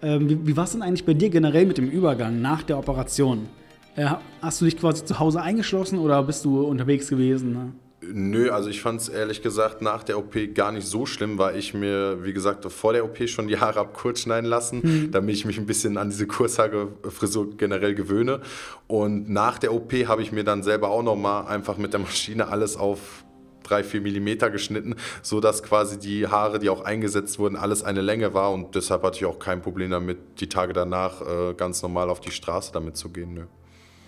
Ähm, 0.00 0.28
wie 0.28 0.46
wie 0.46 0.56
war 0.56 0.64
es 0.64 0.72
denn 0.72 0.82
eigentlich 0.82 1.04
bei 1.04 1.14
dir 1.14 1.28
generell 1.28 1.66
mit 1.66 1.78
dem 1.78 1.88
Übergang 1.90 2.40
nach 2.40 2.62
der 2.62 2.78
Operation? 2.78 3.48
Äh, 3.96 4.06
hast 4.40 4.60
du 4.60 4.64
dich 4.64 4.78
quasi 4.78 5.04
zu 5.04 5.18
Hause 5.18 5.42
eingeschlossen 5.42 5.98
oder 5.98 6.22
bist 6.22 6.44
du 6.44 6.62
unterwegs 6.62 7.08
gewesen? 7.08 7.52
Ne? 7.52 7.72
Nö, 8.12 8.50
also 8.50 8.70
ich 8.70 8.80
fand 8.80 9.00
es 9.00 9.08
ehrlich 9.08 9.42
gesagt 9.42 9.82
nach 9.82 10.02
der 10.02 10.18
OP 10.18 10.34
gar 10.54 10.72
nicht 10.72 10.86
so 10.86 11.06
schlimm, 11.06 11.38
weil 11.38 11.56
ich 11.56 11.74
mir, 11.74 12.24
wie 12.24 12.32
gesagt, 12.32 12.64
vor 12.70 12.92
der 12.92 13.04
OP 13.04 13.28
schon 13.28 13.48
die 13.48 13.58
Haare 13.58 13.80
ab 13.80 13.94
kurz 13.94 14.20
schneiden 14.20 14.48
lassen, 14.48 14.80
mhm. 14.82 15.10
damit 15.10 15.34
ich 15.34 15.44
mich 15.44 15.58
ein 15.58 15.66
bisschen 15.66 15.96
an 15.96 16.10
diese 16.10 16.26
Kurzhaarfrisur 16.26 17.56
generell 17.56 17.94
gewöhne. 17.94 18.40
Und 18.86 19.28
nach 19.28 19.58
der 19.58 19.72
OP 19.72 19.92
habe 20.06 20.22
ich 20.22 20.32
mir 20.32 20.44
dann 20.44 20.62
selber 20.62 20.90
auch 20.90 21.02
nochmal 21.02 21.46
einfach 21.46 21.76
mit 21.76 21.92
der 21.92 22.00
Maschine 22.00 22.48
alles 22.48 22.76
auf 22.76 23.24
drei, 23.62 23.84
vier 23.84 24.00
Millimeter 24.00 24.50
geschnitten, 24.50 24.96
sodass 25.22 25.62
quasi 25.62 25.98
die 25.98 26.26
Haare, 26.26 26.58
die 26.58 26.70
auch 26.70 26.82
eingesetzt 26.82 27.38
wurden, 27.38 27.56
alles 27.56 27.82
eine 27.82 28.00
Länge 28.00 28.34
war 28.34 28.52
und 28.52 28.74
deshalb 28.74 29.02
hatte 29.02 29.18
ich 29.18 29.26
auch 29.26 29.38
kein 29.38 29.60
Problem 29.60 29.90
damit, 29.90 30.40
die 30.40 30.48
Tage 30.48 30.72
danach 30.72 31.20
äh, 31.20 31.54
ganz 31.54 31.82
normal 31.82 32.08
auf 32.08 32.20
die 32.20 32.30
Straße 32.30 32.72
damit 32.72 32.96
zu 32.96 33.10
gehen. 33.10 33.34
Nö. 33.34 33.44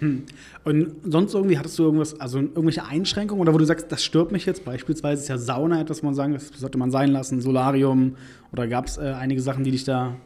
Hm. 0.01 0.25
Und 0.65 0.93
sonst 1.05 1.35
irgendwie 1.35 1.59
hattest 1.59 1.79
du 1.79 1.85
irgendwas, 1.85 2.19
also 2.21 2.39
irgendwelche 2.39 2.85
Einschränkungen 2.85 3.41
oder 3.41 3.55
wo 3.55 3.59
du 3.59 3.65
sagst, 3.65 3.91
das 3.91 4.03
stört 4.03 4.33
mich 4.33 4.47
jetzt? 4.47 4.65
Beispielsweise 4.65 5.23
ist 5.23 5.29
ja 5.29 5.39
Sauna 5.39 5.81
etwas, 5.81 6.03
man 6.03 6.15
sagen, 6.15 6.33
das 6.33 6.49
sollte 6.49 6.79
man 6.79 6.91
sein 6.91 7.11
lassen, 7.11 7.41
Solarium 7.41 8.17
oder 8.53 8.67
gab 8.67 8.87
es 8.87 8.99
äh, 8.99 9.03
einige 9.03 9.41
Sachen, 9.41 9.65
die 9.65 9.71
dich 9.71 9.85
da 9.85 10.17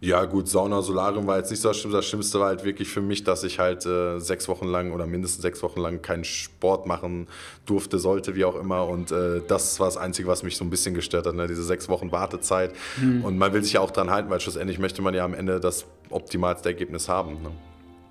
ja, 0.00 0.24
gut, 0.26 0.48
Sauna, 0.48 0.82
Solarium 0.82 1.26
war 1.26 1.38
jetzt 1.38 1.50
nicht 1.50 1.60
so 1.60 1.68
das 1.68 1.78
Schlimmste. 1.78 1.96
Das 1.96 2.06
Schlimmste 2.06 2.40
war 2.40 2.48
halt 2.48 2.64
wirklich 2.64 2.88
für 2.88 3.00
mich, 3.00 3.24
dass 3.24 3.42
ich 3.42 3.58
halt 3.58 3.86
äh, 3.86 4.18
sechs 4.18 4.48
Wochen 4.48 4.66
lang 4.66 4.92
oder 4.92 5.06
mindestens 5.06 5.42
sechs 5.42 5.62
Wochen 5.62 5.80
lang 5.80 6.02
keinen 6.02 6.24
Sport 6.24 6.86
machen 6.86 7.26
durfte, 7.64 7.98
sollte, 7.98 8.34
wie 8.34 8.44
auch 8.44 8.56
immer. 8.56 8.86
Und 8.86 9.12
äh, 9.12 9.40
das 9.46 9.80
war 9.80 9.86
das 9.86 9.96
Einzige, 9.96 10.28
was 10.28 10.42
mich 10.42 10.56
so 10.56 10.64
ein 10.64 10.70
bisschen 10.70 10.94
gestört 10.94 11.26
hat, 11.26 11.34
ne? 11.34 11.46
diese 11.46 11.64
sechs 11.64 11.88
Wochen 11.88 12.12
Wartezeit. 12.12 12.72
Mhm. 13.00 13.24
Und 13.24 13.38
man 13.38 13.52
will 13.54 13.62
sich 13.62 13.74
ja 13.74 13.80
auch 13.80 13.90
dran 13.90 14.10
halten, 14.10 14.28
weil 14.28 14.40
schlussendlich 14.40 14.78
möchte 14.78 15.00
man 15.00 15.14
ja 15.14 15.24
am 15.24 15.32
Ende 15.32 15.58
das 15.58 15.86
optimalste 16.10 16.68
Ergebnis 16.68 17.08
haben. 17.08 17.42
Ne? 17.42 17.50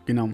Genau. 0.05 0.29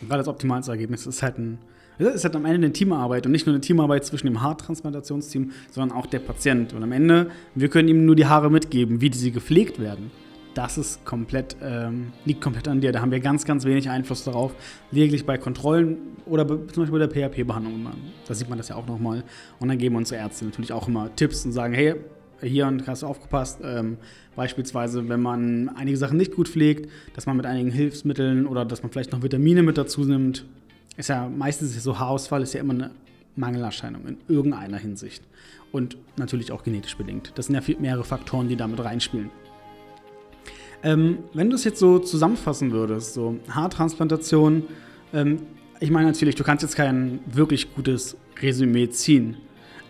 Gerade 0.00 0.18
das 0.18 0.28
optimalste 0.28 0.72
Ergebnis 0.72 1.06
ist 1.06 1.22
halt 1.22 1.38
ein 1.38 1.58
es 1.98 2.14
ist 2.14 2.24
halt 2.24 2.34
am 2.34 2.46
Ende 2.46 2.56
eine 2.56 2.72
Teamarbeit 2.72 3.26
und 3.26 3.32
nicht 3.32 3.44
nur 3.44 3.54
eine 3.54 3.60
Teamarbeit 3.60 4.06
zwischen 4.06 4.26
dem 4.26 4.40
Haartransplantationsteam, 4.40 5.50
sondern 5.70 5.94
auch 5.94 6.06
der 6.06 6.20
Patient. 6.20 6.72
Und 6.72 6.82
am 6.82 6.92
Ende, 6.92 7.30
wir 7.54 7.68
können 7.68 7.88
ihm 7.88 8.06
nur 8.06 8.16
die 8.16 8.24
Haare 8.24 8.50
mitgeben, 8.50 9.02
wie 9.02 9.12
sie 9.12 9.32
gepflegt 9.32 9.78
werden 9.78 10.10
das 10.54 10.78
ist 10.78 11.04
komplett, 11.04 11.56
ähm, 11.62 12.12
liegt 12.24 12.40
komplett 12.40 12.68
an 12.68 12.80
dir. 12.80 12.92
Da 12.92 13.00
haben 13.00 13.10
wir 13.10 13.20
ganz, 13.20 13.44
ganz 13.44 13.64
wenig 13.64 13.88
Einfluss 13.88 14.24
darauf. 14.24 14.54
Lediglich 14.90 15.24
bei 15.24 15.38
Kontrollen 15.38 15.98
oder 16.26 16.46
zum 16.46 16.58
Beispiel 16.58 16.98
bei 16.98 17.06
der 17.06 17.08
PHP-Behandlung. 17.08 17.86
Da 18.26 18.34
sieht 18.34 18.48
man 18.48 18.58
das 18.58 18.68
ja 18.68 18.76
auch 18.76 18.86
nochmal. 18.86 19.24
Und 19.58 19.68
dann 19.68 19.78
geben 19.78 19.96
unsere 19.96 20.20
Ärzte 20.20 20.44
natürlich 20.44 20.72
auch 20.72 20.88
immer 20.88 21.14
Tipps 21.14 21.44
und 21.44 21.52
sagen, 21.52 21.74
hey, 21.74 21.94
hier 22.42 22.66
und 22.66 22.86
hast 22.86 23.02
du 23.02 23.06
aufgepasst. 23.06 23.60
Ähm, 23.62 23.96
beispielsweise, 24.36 25.08
wenn 25.08 25.20
man 25.20 25.68
einige 25.70 25.96
Sachen 25.96 26.16
nicht 26.16 26.34
gut 26.34 26.48
pflegt, 26.48 26.90
dass 27.14 27.26
man 27.26 27.36
mit 27.36 27.46
einigen 27.46 27.70
Hilfsmitteln 27.70 28.46
oder 28.46 28.64
dass 28.64 28.82
man 28.82 28.92
vielleicht 28.92 29.12
noch 29.12 29.22
Vitamine 29.22 29.62
mit 29.62 29.78
dazu 29.78 30.04
nimmt. 30.04 30.44
Ist 30.96 31.08
ja 31.08 31.28
meistens 31.28 31.76
ist 31.76 31.84
so 31.84 31.98
Haarausfall 31.98 32.42
ist 32.42 32.52
ja 32.52 32.60
immer 32.60 32.74
eine 32.74 32.90
Mangelerscheinung 33.36 34.06
in 34.06 34.16
irgendeiner 34.28 34.78
Hinsicht. 34.78 35.22
Und 35.72 35.96
natürlich 36.16 36.50
auch 36.50 36.64
genetisch 36.64 36.96
bedingt. 36.96 37.32
Das 37.36 37.46
sind 37.46 37.54
ja 37.54 37.62
mehrere 37.78 38.04
Faktoren, 38.04 38.48
die 38.48 38.56
damit 38.56 38.82
reinspielen. 38.82 39.30
Ähm, 40.82 41.18
wenn 41.34 41.50
du 41.50 41.56
es 41.56 41.64
jetzt 41.64 41.78
so 41.78 41.98
zusammenfassen 41.98 42.72
würdest, 42.72 43.14
so 43.14 43.38
Haartransplantation, 43.50 44.64
ähm, 45.12 45.42
ich 45.78 45.90
meine 45.90 46.06
natürlich, 46.06 46.34
du 46.34 46.44
kannst 46.44 46.62
jetzt 46.62 46.74
kein 46.74 47.20
wirklich 47.26 47.74
gutes 47.74 48.16
Resümee 48.40 48.88
ziehen, 48.88 49.36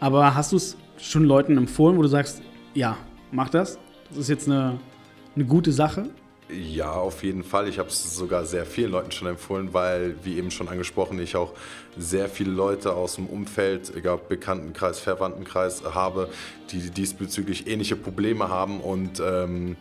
aber 0.00 0.35
hast 0.35 0.52
du 0.52 0.57
es 0.57 0.76
schon 1.02 1.25
Leuten 1.25 1.57
empfohlen, 1.57 1.97
wo 1.97 2.02
du 2.02 2.09
sagst, 2.09 2.42
ja, 2.75 2.97
mach 3.30 3.49
das, 3.49 3.78
das 4.09 4.19
ist 4.19 4.28
jetzt 4.28 4.49
eine, 4.49 4.78
eine 5.35 5.45
gute 5.45 5.73
Sache? 5.73 6.11
Ja, 6.52 6.92
auf 6.92 7.23
jeden 7.23 7.45
Fall. 7.45 7.69
Ich 7.69 7.78
habe 7.78 7.90
es 7.90 8.16
sogar 8.16 8.45
sehr 8.45 8.66
vielen 8.66 8.90
Leuten 8.90 9.12
schon 9.12 9.28
empfohlen, 9.28 9.73
weil, 9.73 10.16
wie 10.25 10.37
eben 10.37 10.50
schon 10.50 10.69
angesprochen, 10.69 11.21
ich 11.21 11.37
auch 11.37 11.52
sehr 11.97 12.28
viele 12.28 12.50
Leute 12.50 12.92
aus 12.92 13.16
dem 13.16 13.26
Umfeld, 13.26 13.95
egal 13.95 14.19
Bekanntenkreis, 14.28 14.99
Verwandtenkreis 14.99 15.85
habe, 15.95 16.28
die 16.71 16.90
diesbezüglich 16.90 17.69
ähnliche 17.69 17.95
Probleme 17.95 18.49
haben 18.49 18.80
und 18.80 19.21
ähm, 19.25 19.76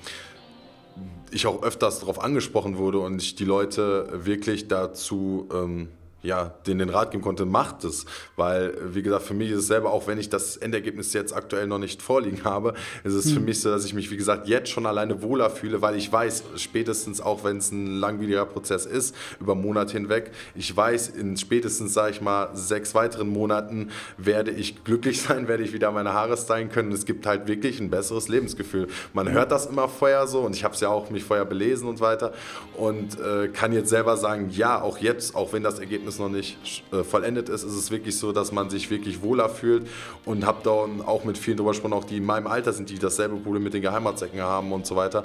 ich 1.31 1.47
auch 1.47 1.63
öfters 1.63 2.01
darauf 2.01 2.21
angesprochen 2.21 2.77
wurde 2.77 2.99
und 2.99 3.21
ich 3.21 3.35
die 3.35 3.45
Leute 3.45 4.07
wirklich 4.25 4.67
dazu 4.67 5.47
ähm, 5.51 5.87
ja, 6.21 6.53
denen 6.67 6.79
den 6.79 6.89
Rat 6.89 7.11
geben 7.11 7.23
konnte, 7.23 7.45
macht 7.45 7.83
es. 7.83 8.05
Weil, 8.35 8.73
wie 8.93 9.01
gesagt, 9.01 9.23
für 9.23 9.33
mich 9.33 9.51
ist 9.51 9.59
es 9.59 9.67
selber, 9.67 9.91
auch 9.91 10.07
wenn 10.07 10.17
ich 10.17 10.29
das 10.29 10.57
Endergebnis 10.57 11.13
jetzt 11.13 11.33
aktuell 11.33 11.67
noch 11.67 11.79
nicht 11.79 12.01
vorliegen 12.01 12.43
habe, 12.43 12.73
ist 13.03 13.13
es 13.13 13.25
mhm. 13.27 13.33
für 13.35 13.39
mich 13.39 13.61
so, 13.61 13.69
dass 13.69 13.85
ich 13.85 13.93
mich, 13.93 14.11
wie 14.11 14.17
gesagt, 14.17 14.47
jetzt 14.47 14.69
schon 14.69 14.85
alleine 14.85 15.21
wohler 15.21 15.49
fühle, 15.49 15.81
weil 15.81 15.95
ich 15.95 16.11
weiß, 16.11 16.43
spätestens 16.57 17.21
auch 17.21 17.43
wenn 17.43 17.57
es 17.57 17.71
ein 17.71 17.97
langwieriger 17.97 18.45
Prozess 18.45 18.85
ist, 18.85 19.15
über 19.39 19.55
Monate 19.55 19.93
hinweg, 19.93 20.31
ich 20.55 20.75
weiß, 20.75 21.09
in 21.09 21.37
spätestens, 21.37 21.93
sage 21.93 22.11
ich 22.11 22.21
mal, 22.21 22.49
sechs 22.53 22.93
weiteren 22.95 23.29
Monaten 23.29 23.89
werde 24.17 24.51
ich 24.51 24.83
glücklich 24.83 25.21
sein, 25.29 25.47
werde 25.47 25.63
ich 25.63 25.73
wieder 25.73 25.91
meine 25.91 26.13
Haare 26.13 26.35
stylen 26.35 26.69
können. 26.69 26.91
Es 26.91 27.05
gibt 27.05 27.25
halt 27.25 27.47
wirklich 27.47 27.79
ein 27.79 27.89
besseres 27.89 28.27
Lebensgefühl. 28.27 28.87
Man 29.13 29.31
hört 29.31 29.51
das 29.51 29.67
immer 29.67 29.87
vorher 29.87 30.27
so 30.27 30.41
und 30.41 30.55
ich 30.55 30.63
habe 30.63 30.73
es 30.73 30.81
ja 30.81 30.89
auch 30.89 31.09
mich 31.09 31.23
vorher 31.23 31.45
belesen 31.45 31.87
und 31.87 32.01
weiter 32.01 32.33
und 32.75 33.19
äh, 33.19 33.47
kann 33.47 33.71
jetzt 33.71 33.89
selber 33.89 34.17
sagen, 34.17 34.49
ja, 34.51 34.81
auch 34.81 34.97
jetzt, 34.97 35.35
auch 35.35 35.53
wenn 35.53 35.63
das 35.63 35.79
Ergebnis 35.79 36.08
Ergebnis 36.09 36.19
noch 36.19 36.29
nicht 36.29 36.83
äh, 36.91 37.03
vollendet 37.03 37.49
ist, 37.49 37.63
ist 37.63 37.73
es 37.73 37.91
wirklich 37.91 38.17
so, 38.17 38.31
dass 38.31 38.51
man 38.51 38.69
sich 38.69 38.89
wirklich 38.89 39.21
wohler 39.21 39.49
fühlt 39.49 39.87
und 40.25 40.45
habe 40.45 40.59
da 40.63 40.71
auch 40.71 41.23
mit 41.23 41.37
vielen 41.37 41.57
drüber 41.57 41.71
gesprochen, 41.71 41.93
auch 41.93 42.05
die 42.05 42.17
in 42.17 42.25
meinem 42.25 42.47
Alter 42.47 42.73
sind, 42.73 42.89
die 42.89 42.97
dasselbe 42.97 43.35
Problem 43.37 43.63
mit 43.63 43.73
den 43.73 43.81
Geheimatsäcken 43.81 44.41
haben 44.41 44.71
und 44.71 44.85
so 44.85 44.95
weiter. 44.95 45.23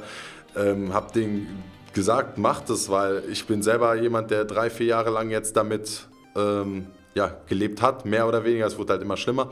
Ähm, 0.57 0.93
habe 0.93 1.13
denen 1.13 1.63
gesagt, 1.93 2.39
macht 2.39 2.71
es, 2.71 2.89
weil 2.89 3.23
ich 3.31 3.47
bin 3.47 3.63
selber 3.63 3.95
jemand, 3.95 4.31
der 4.31 4.45
drei, 4.45 4.71
vier 4.71 4.87
Jahre 4.87 5.11
lang 5.11 5.31
jetzt 5.31 5.57
damit 5.57 6.07
ähm, 6.37 6.87
ja, 7.15 7.37
gelebt 7.49 7.83
hat, 7.83 8.05
mehr 8.05 8.27
oder 8.27 8.45
weniger. 8.45 8.67
Es 8.67 8.77
wurde 8.79 8.95
halt 8.95 9.03
immer 9.03 9.17
schlimmer. 9.17 9.51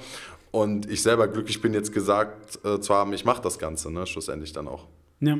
Und 0.50 0.90
ich 0.90 1.02
selber 1.02 1.28
glücklich 1.28 1.62
bin 1.62 1.72
jetzt 1.72 1.92
gesagt 1.92 2.58
äh, 2.64 2.78
zu 2.80 2.94
haben, 2.94 3.12
ich 3.14 3.24
mache 3.24 3.40
das 3.40 3.58
Ganze, 3.58 3.90
ne, 3.90 4.06
schlussendlich 4.06 4.52
dann 4.52 4.68
auch. 4.68 4.86
Ja, 5.20 5.38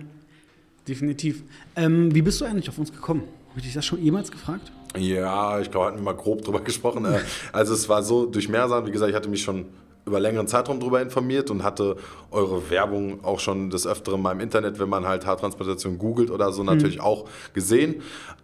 definitiv. 0.88 1.42
Ähm, 1.76 2.14
wie 2.14 2.22
bist 2.22 2.40
du 2.40 2.46
eigentlich 2.46 2.68
auf 2.68 2.78
uns 2.78 2.92
gekommen? 2.92 3.24
Habe 3.50 3.60
ich 3.60 3.66
dich 3.66 3.74
das 3.74 3.84
schon 3.84 4.02
jemals 4.02 4.30
gefragt? 4.30 4.72
Ja, 4.96 5.58
ich 5.60 5.70
glaube, 5.70 5.86
hatten 5.86 5.98
wir 5.98 6.02
mal 6.02 6.16
grob 6.16 6.42
drüber 6.42 6.60
gesprochen. 6.64 7.06
Also 7.52 7.74
es 7.74 7.88
war 7.88 8.02
so, 8.02 8.26
durch 8.26 8.48
Mehrsachen, 8.48 8.86
wie 8.86 8.90
gesagt, 8.90 9.10
ich 9.10 9.16
hatte 9.16 9.28
mich 9.28 9.42
schon 9.42 9.66
über 10.04 10.18
längeren 10.18 10.48
Zeitraum 10.48 10.80
darüber 10.80 11.00
informiert 11.00 11.50
und 11.50 11.62
hatte 11.62 11.96
eure 12.30 12.70
Werbung 12.70 13.24
auch 13.24 13.38
schon 13.38 13.70
des 13.70 13.86
Öfteren 13.86 14.20
mal 14.20 14.32
im 14.32 14.40
Internet, 14.40 14.78
wenn 14.80 14.88
man 14.88 15.06
halt 15.06 15.26
Haartransplantation 15.26 15.98
googelt 15.98 16.30
oder 16.30 16.52
so, 16.52 16.64
natürlich 16.64 16.96
mhm. 16.96 17.04
auch 17.04 17.28
gesehen. 17.54 18.02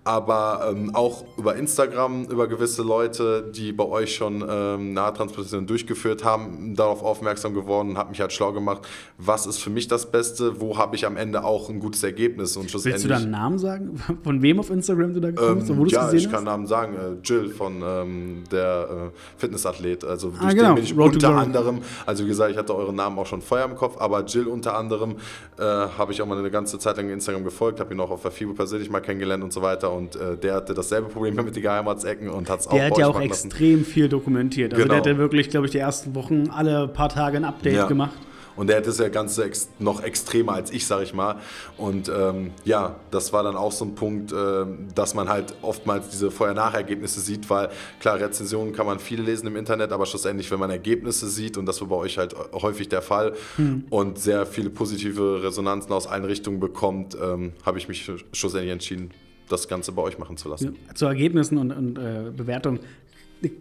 Aber 0.09 0.71
ähm, 0.71 0.95
auch 0.95 1.23
über 1.37 1.55
Instagram, 1.57 2.25
über 2.31 2.49
gewisse 2.49 2.83
Leute, 2.83 3.45
die 3.55 3.73
bei 3.73 3.85
euch 3.85 4.15
schon 4.15 4.37
ähm, 4.37 4.93
eine 4.93 5.03
Haartransplantation 5.03 5.67
durchgeführt 5.67 6.25
haben, 6.25 6.75
darauf 6.75 7.03
aufmerksam 7.03 7.53
geworden 7.53 7.91
und 7.91 7.99
habe 7.99 8.09
mich 8.09 8.23
halt 8.23 8.33
schlau 8.33 8.55
gemacht, 8.55 8.89
was 9.19 9.45
ist 9.45 9.59
für 9.59 9.69
mich 9.69 9.87
das 9.87 10.11
Beste, 10.11 10.63
wo 10.63 10.79
habe 10.79 10.97
ich 10.97 11.05
am 11.05 11.19
Ende 11.19 11.45
auch 11.45 11.69
ein 11.69 11.79
gutes 11.79 12.03
Ergebnis. 12.03 12.57
Und 12.57 12.73
Willst 12.73 13.05
du 13.05 13.09
da 13.09 13.17
einen 13.17 13.31
Namen 13.31 13.59
sagen? 13.59 14.03
Von 14.23 14.41
wem 14.41 14.61
auf 14.61 14.71
Instagram 14.71 15.13
du 15.13 15.21
da 15.21 15.31
gekommen 15.31 15.59
bist? 15.59 15.69
Ähm, 15.69 15.87
ja, 15.89 16.11
ich 16.11 16.31
kann 16.31 16.45
Namen 16.45 16.67
sagen. 16.67 16.95
Äh, 16.95 17.21
Jill 17.23 17.51
von 17.51 17.83
ähm, 17.85 18.45
der 18.51 19.11
äh, 19.13 19.19
Fitnessathlet. 19.37 20.05
Also 20.05 20.31
durch 20.31 20.41
ah, 20.43 20.53
genau. 20.55 20.69
den 20.69 20.75
bin 20.77 20.85
ich 20.85 20.97
Road 20.97 21.13
unter 21.13 21.37
anderem, 21.37 21.81
also 22.07 22.25
wie 22.25 22.29
gesagt, 22.29 22.53
ich 22.53 22.57
hatte 22.57 22.75
euren 22.75 22.97
Namen 22.97 23.19
auch 23.19 23.27
schon 23.27 23.43
vorher 23.43 23.67
im 23.67 23.77
Kopf, 23.77 23.99
aber 24.01 24.25
Jill 24.25 24.47
unter 24.47 24.75
anderem 24.75 25.17
äh, 25.59 25.63
habe 25.63 26.13
ich 26.13 26.23
auch 26.23 26.27
mal 26.27 26.39
eine 26.39 26.51
ganze 26.51 26.79
Zeit 26.79 26.97
lang 26.97 27.11
Instagram 27.11 27.45
gefolgt, 27.45 27.79
habe 27.79 27.93
ihn 27.93 28.01
auch 28.01 28.11
auf 28.11 28.23
der 28.23 28.31
FIBO 28.31 28.55
persönlich 28.55 28.89
mal 28.89 29.01
kennengelernt 29.01 29.45
und 29.45 29.53
so 29.53 29.61
weiter 29.61 29.93
und 29.93 29.98
äh, 30.17 30.37
der 30.37 30.55
hatte 30.55 30.75
dasselbe 30.75 31.09
Problem 31.09 31.35
mit 31.35 31.55
den 31.55 31.63
Geheimratsecken 31.63 32.29
und 32.29 32.49
hat 32.49 32.61
es 32.61 32.67
auch 32.67 32.73
Der 32.73 32.87
hat 32.87 32.99
ja 32.99 33.07
auch 33.09 33.21
extrem 33.21 33.85
viel 33.85 34.09
dokumentiert. 34.09 34.73
Also 34.73 34.83
genau. 34.83 34.95
der 34.95 34.99
hat 35.01 35.07
ja 35.07 35.19
wirklich, 35.19 35.51
glaube 35.51 35.67
ich, 35.67 35.73
die 35.73 35.79
ersten 35.79 36.15
Wochen 36.15 36.51
alle 36.51 36.89
paar 36.89 37.09
Tage 37.09 37.37
ein 37.37 37.45
Update 37.45 37.75
ja. 37.75 37.87
gemacht. 37.87 38.19
Und 38.59 38.67
der 38.67 38.79
hat 38.79 38.89
das 38.89 38.99
ja 38.99 39.09
ganz 39.09 39.39
ex 39.39 39.69
noch 39.79 40.03
extremer 40.03 40.55
als 40.55 40.73
ich, 40.73 40.85
sag 40.85 41.05
ich 41.05 41.15
mal. 41.15 41.37
Und 41.77 42.09
ähm, 42.09 42.51
ja, 42.65 42.97
das 43.13 43.33
war 43.33 43.45
dann 43.45 43.55
auch 43.55 43.71
so 43.71 43.85
ein 43.85 43.95
Punkt, 43.95 44.33
äh, 44.33 44.67
dass 44.97 45.15
man 45.15 45.29
halt 45.29 45.55
oftmals 45.63 46.09
diese 46.09 46.33
Vorher-Nach-Ergebnisse 46.33 47.21
sieht, 47.21 47.49
weil 47.51 47.69
klar, 48.01 48.19
Rezensionen 48.19 48.73
kann 48.73 48.85
man 48.85 48.99
viele 48.99 49.23
lesen 49.23 49.47
im 49.47 49.55
Internet, 49.55 49.93
aber 49.93 50.07
schlussendlich, 50.07 50.51
wenn 50.51 50.59
man 50.59 50.71
Ergebnisse 50.71 51.29
sieht, 51.29 51.57
und 51.57 51.67
das 51.67 51.81
war 51.81 51.87
bei 51.87 51.97
euch 51.97 52.19
halt 52.19 52.35
häufig 52.53 52.89
der 52.89 53.01
Fall, 53.01 53.35
hm. 53.55 53.85
und 53.91 54.19
sehr 54.19 54.45
viele 54.45 54.71
positive 54.71 55.45
Resonanzen 55.45 55.93
aus 55.93 56.09
allen 56.09 56.25
Richtungen 56.25 56.59
bekommt, 56.59 57.17
ähm, 57.23 57.53
habe 57.65 57.79
ich 57.79 57.87
mich 57.87 58.11
schlussendlich 58.33 58.73
entschieden, 58.73 59.13
das 59.49 59.69
Ganze 59.69 59.93
bei 59.93 60.03
euch 60.03 60.19
machen 60.19 60.37
zu 60.37 60.49
lassen. 60.49 60.77
Ja, 60.89 60.95
zu 60.95 61.07
Ergebnissen 61.07 61.59
und, 61.59 61.73
und 61.73 61.99
äh, 61.99 62.31
Bewertungen 62.37 62.81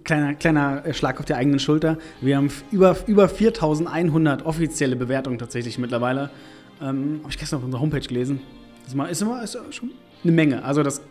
kleiner, 0.03 0.33
kleiner 0.35 0.85
äh, 0.85 0.93
Schlag 0.93 1.19
auf 1.19 1.25
die 1.25 1.33
eigenen 1.33 1.59
Schulter. 1.59 1.97
Wir 2.21 2.37
haben 2.37 2.49
über, 2.71 2.95
über 3.07 3.29
4100 3.29 4.45
offizielle 4.45 4.95
Bewertungen 4.95 5.37
tatsächlich 5.37 5.77
mittlerweile. 5.77 6.29
Ähm, 6.81 7.19
Habe 7.21 7.31
ich 7.31 7.37
gestern 7.37 7.59
auf 7.59 7.65
unserer 7.65 7.81
Homepage 7.81 8.01
gelesen. 8.01 8.41
Das 8.83 8.93
ist, 9.11 9.21
immer, 9.21 9.43
ist, 9.43 9.57
schon 9.71 9.91
eine 10.23 10.31
Menge. 10.31 10.63
Also 10.63 10.83
das 10.83 11.01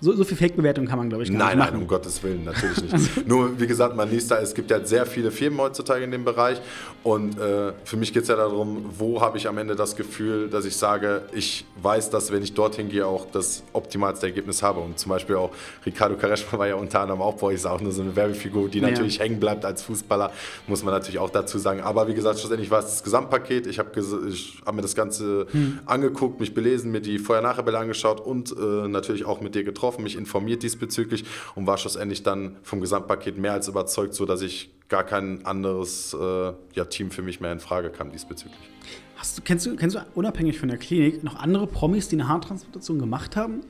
so, 0.00 0.14
so 0.14 0.24
viel 0.24 0.36
Fake-Bewertung 0.36 0.86
kann 0.86 0.98
man, 0.98 1.08
glaube 1.08 1.24
ich, 1.24 1.30
gar 1.30 1.38
nein, 1.38 1.48
nicht 1.48 1.58
machen. 1.58 1.74
Nein, 1.74 1.82
um 1.82 1.88
Gottes 1.88 2.22
Willen, 2.22 2.44
natürlich 2.44 2.82
nicht. 2.82 2.92
also. 2.92 3.08
Nur, 3.26 3.58
wie 3.58 3.66
gesagt, 3.66 3.96
man 3.96 4.10
liest 4.10 4.30
da, 4.30 4.38
es 4.40 4.54
gibt 4.54 4.70
ja 4.70 4.84
sehr 4.84 5.06
viele 5.06 5.30
Firmen 5.30 5.58
heutzutage 5.60 6.04
in 6.04 6.10
dem 6.10 6.24
Bereich. 6.24 6.60
Und 7.02 7.38
äh, 7.38 7.72
für 7.84 7.96
mich 7.96 8.12
geht 8.12 8.22
es 8.24 8.28
ja 8.28 8.36
darum, 8.36 8.84
wo 8.98 9.20
habe 9.20 9.38
ich 9.38 9.48
am 9.48 9.56
Ende 9.58 9.74
das 9.74 9.96
Gefühl, 9.96 10.48
dass 10.48 10.64
ich 10.64 10.76
sage, 10.76 11.22
ich 11.32 11.64
weiß, 11.82 12.10
dass 12.10 12.30
wenn 12.30 12.42
ich 12.42 12.52
dorthin 12.52 12.88
gehe, 12.88 13.06
auch 13.06 13.26
das 13.30 13.62
optimalste 13.72 14.26
Ergebnis 14.26 14.62
habe. 14.62 14.80
Und 14.80 14.98
zum 14.98 15.10
Beispiel 15.10 15.36
auch 15.36 15.50
Ricardo 15.84 16.16
Kareschma 16.16 16.58
war 16.58 16.66
ja 16.66 16.74
unter 16.74 17.00
anderem 17.00 17.22
auch 17.22 17.34
bei 17.34 17.54
ist 17.54 17.66
auch 17.66 17.80
nur 17.80 17.92
so 17.92 18.02
eine 18.02 18.14
Werbefigur, 18.14 18.68
die 18.68 18.80
natürlich 18.80 19.16
ja. 19.16 19.24
hängen 19.24 19.40
bleibt 19.40 19.64
als 19.64 19.82
Fußballer, 19.82 20.30
muss 20.66 20.82
man 20.82 20.92
natürlich 20.92 21.18
auch 21.18 21.30
dazu 21.30 21.58
sagen. 21.58 21.80
Aber 21.80 22.06
wie 22.08 22.14
gesagt, 22.14 22.38
schlussendlich 22.38 22.70
war 22.70 22.80
es 22.80 22.86
das 22.86 23.04
Gesamtpaket. 23.04 23.66
Ich 23.66 23.78
habe 23.78 23.90
hab 24.66 24.74
mir 24.74 24.82
das 24.82 24.94
Ganze 24.94 25.46
hm. 25.50 25.78
angeguckt, 25.86 26.40
mich 26.40 26.54
belesen, 26.54 26.90
mir 26.90 27.00
die 27.00 27.18
Vorher-Nachher-Bilder 27.18 27.78
angeschaut 27.78 28.20
und 28.20 28.52
äh, 28.52 28.88
natürlich 28.88 29.24
auch 29.24 29.40
mit 29.40 29.54
dir 29.54 29.64
getroffen 29.64 29.85
getroffen, 29.86 30.02
mich 30.02 30.16
informiert 30.16 30.62
diesbezüglich 30.62 31.24
und 31.54 31.66
war 31.66 31.78
schlussendlich 31.78 32.22
dann 32.22 32.56
vom 32.62 32.80
Gesamtpaket 32.80 33.38
mehr 33.38 33.52
als 33.52 33.68
überzeugt, 33.68 34.14
sodass 34.14 34.42
ich 34.42 34.70
gar 34.88 35.04
kein 35.04 35.44
anderes 35.46 36.14
äh, 36.14 36.52
ja, 36.74 36.84
Team 36.84 37.10
für 37.10 37.22
mich 37.22 37.40
mehr 37.40 37.52
in 37.52 37.60
Frage 37.60 37.90
kam 37.90 38.10
diesbezüglich. 38.10 38.58
Hast 39.16 39.38
du, 39.38 39.42
kennst, 39.42 39.66
du, 39.66 39.76
kennst 39.76 39.96
du 39.96 40.00
unabhängig 40.14 40.58
von 40.58 40.68
der 40.68 40.78
Klinik 40.78 41.22
noch 41.24 41.36
andere 41.36 41.66
Promis, 41.66 42.08
die 42.08 42.16
eine 42.16 42.28
Haartransplantation 42.28 42.98
gemacht 42.98 43.36
haben? 43.36 43.62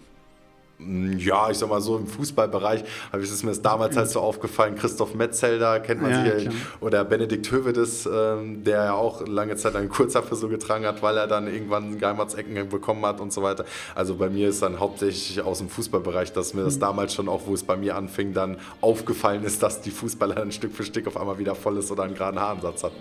Mm, 0.79 1.17
ja, 1.19 1.51
ich 1.51 1.59
sag 1.59 1.69
mal 1.71 1.81
so 1.81 1.97
im 1.97 2.07
Fußballbereich 2.07 2.85
habe 3.12 3.23
ich 3.23 3.31
es 3.31 3.43
mir 3.43 3.53
damals 3.57 3.97
halt 3.97 4.11
so 4.11 4.21
aufgefallen. 4.21 4.77
Christoph 4.77 5.15
Metzelder 5.15 5.81
kennt 5.81 6.03
man 6.03 6.11
ja, 6.11 6.23
sicherlich. 6.23 6.49
Oder 6.81 7.05
Benedikt 7.05 7.51
Hövedes, 7.51 8.07
ähm, 8.07 8.62
der 8.65 8.85
ja 8.85 8.93
auch 8.93 9.27
lange 9.27 9.57
Zeit 9.57 9.75
einen 9.75 9.89
Kurzhafer 9.89 10.37
so 10.37 10.49
getragen 10.49 10.85
hat, 10.85 11.03
weil 11.03 11.17
er 11.17 11.27
dann 11.27 11.47
irgendwann 11.47 11.99
Geimatsecken 11.99 12.69
bekommen 12.69 13.05
hat 13.07 13.21
und 13.21 13.33
so 13.33 13.43
weiter. 13.43 13.65
Also 13.95 14.17
bei 14.17 14.29
mir 14.29 14.49
ist 14.49 14.62
dann 14.62 14.79
hauptsächlich 14.79 15.41
aus 15.41 15.59
dem 15.59 15.69
Fußballbereich, 15.69 16.33
dass 16.33 16.53
mir 16.53 16.65
das 16.65 16.77
mhm. 16.77 16.81
damals 16.81 17.15
schon 17.15 17.29
auch, 17.29 17.47
wo 17.47 17.55
es 17.55 17.62
bei 17.62 17.77
mir 17.77 17.97
anfing, 17.97 18.35
dann 18.35 18.59
aufgefallen 18.81 19.45
ist, 19.45 19.62
dass 19.62 19.81
die 19.81 19.91
Fußballer 19.91 20.35
dann 20.35 20.53
Stück 20.53 20.75
für 20.75 20.85
Stück 20.85 21.07
auf 21.07 21.17
einmal 21.17 21.39
wieder 21.39 21.55
voll 21.55 21.79
ist 21.79 21.91
oder 21.91 22.03
einen 22.03 22.15
geraden 22.15 22.39
Haaransatz 22.39 22.85
hatten. 22.85 22.97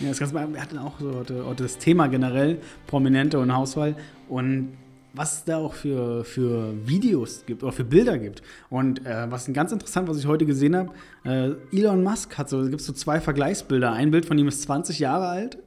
Ja, 0.00 0.08
das 0.08 0.18
Ganze, 0.18 0.34
wir 0.34 0.60
hatten 0.60 0.78
auch 0.78 0.94
so 0.98 1.22
das 1.54 1.78
Thema 1.78 2.08
generell, 2.08 2.58
Prominente 2.86 3.38
und 3.38 3.54
Hauswahl. 3.54 3.96
Und 4.28 4.76
was 5.12 5.38
es 5.38 5.44
da 5.44 5.58
auch 5.58 5.74
für, 5.74 6.24
für 6.24 6.74
Videos 6.86 7.44
gibt 7.46 7.62
oder 7.62 7.72
für 7.72 7.84
Bilder 7.84 8.18
gibt. 8.18 8.42
Und 8.68 9.04
äh, 9.06 9.30
was 9.30 9.52
ganz 9.52 9.72
interessant, 9.72 10.08
was 10.08 10.18
ich 10.18 10.26
heute 10.26 10.46
gesehen 10.46 10.76
habe, 10.76 10.90
äh, 11.24 11.76
Elon 11.76 12.02
Musk 12.02 12.38
hat 12.38 12.48
so, 12.48 12.62
gibt 12.68 12.80
so 12.80 12.92
zwei 12.92 13.20
Vergleichsbilder. 13.20 13.92
Ein 13.92 14.10
Bild 14.10 14.26
von 14.26 14.38
ihm 14.38 14.48
ist 14.48 14.62
20 14.62 14.98
Jahre 14.98 15.26
alt. 15.26 15.58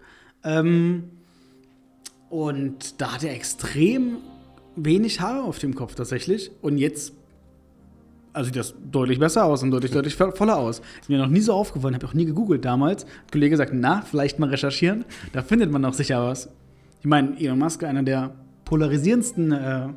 Ähm, 0.43 1.05
und 2.29 3.01
da 3.01 3.13
hat 3.13 3.23
er 3.23 3.33
extrem 3.33 4.17
wenig 4.75 5.21
Haare 5.21 5.43
auf 5.43 5.59
dem 5.59 5.75
Kopf 5.75 5.95
tatsächlich. 5.95 6.51
Und 6.61 6.77
jetzt 6.77 7.13
also 8.33 8.47
sieht 8.47 8.55
das 8.55 8.73
deutlich 8.91 9.19
besser 9.19 9.45
aus 9.45 9.61
und 9.61 9.69
deutlich, 9.69 9.91
deutlich 9.91 10.15
voller 10.15 10.57
aus. 10.57 10.81
Ist 11.01 11.09
mir 11.09 11.19
noch 11.19 11.27
nie 11.27 11.39
so 11.39 11.53
aufgefallen, 11.53 11.93
habe 11.93 12.07
auch 12.07 12.15
nie 12.15 12.25
gegoogelt 12.25 12.65
damals. 12.65 13.05
Der 13.05 13.31
Kollege 13.31 13.55
sagt, 13.55 13.71
na, 13.75 14.01
vielleicht 14.01 14.39
mal 14.39 14.49
recherchieren. 14.49 15.05
Da 15.33 15.43
findet 15.43 15.71
man 15.71 15.83
doch 15.83 15.93
sicher 15.93 16.25
was. 16.25 16.49
Ich 16.99 17.05
meine, 17.05 17.39
Elon 17.39 17.59
Musk, 17.59 17.83
einer 17.83 18.01
der 18.01 18.33
polarisierendsten 18.65 19.51
äh, 19.51 19.87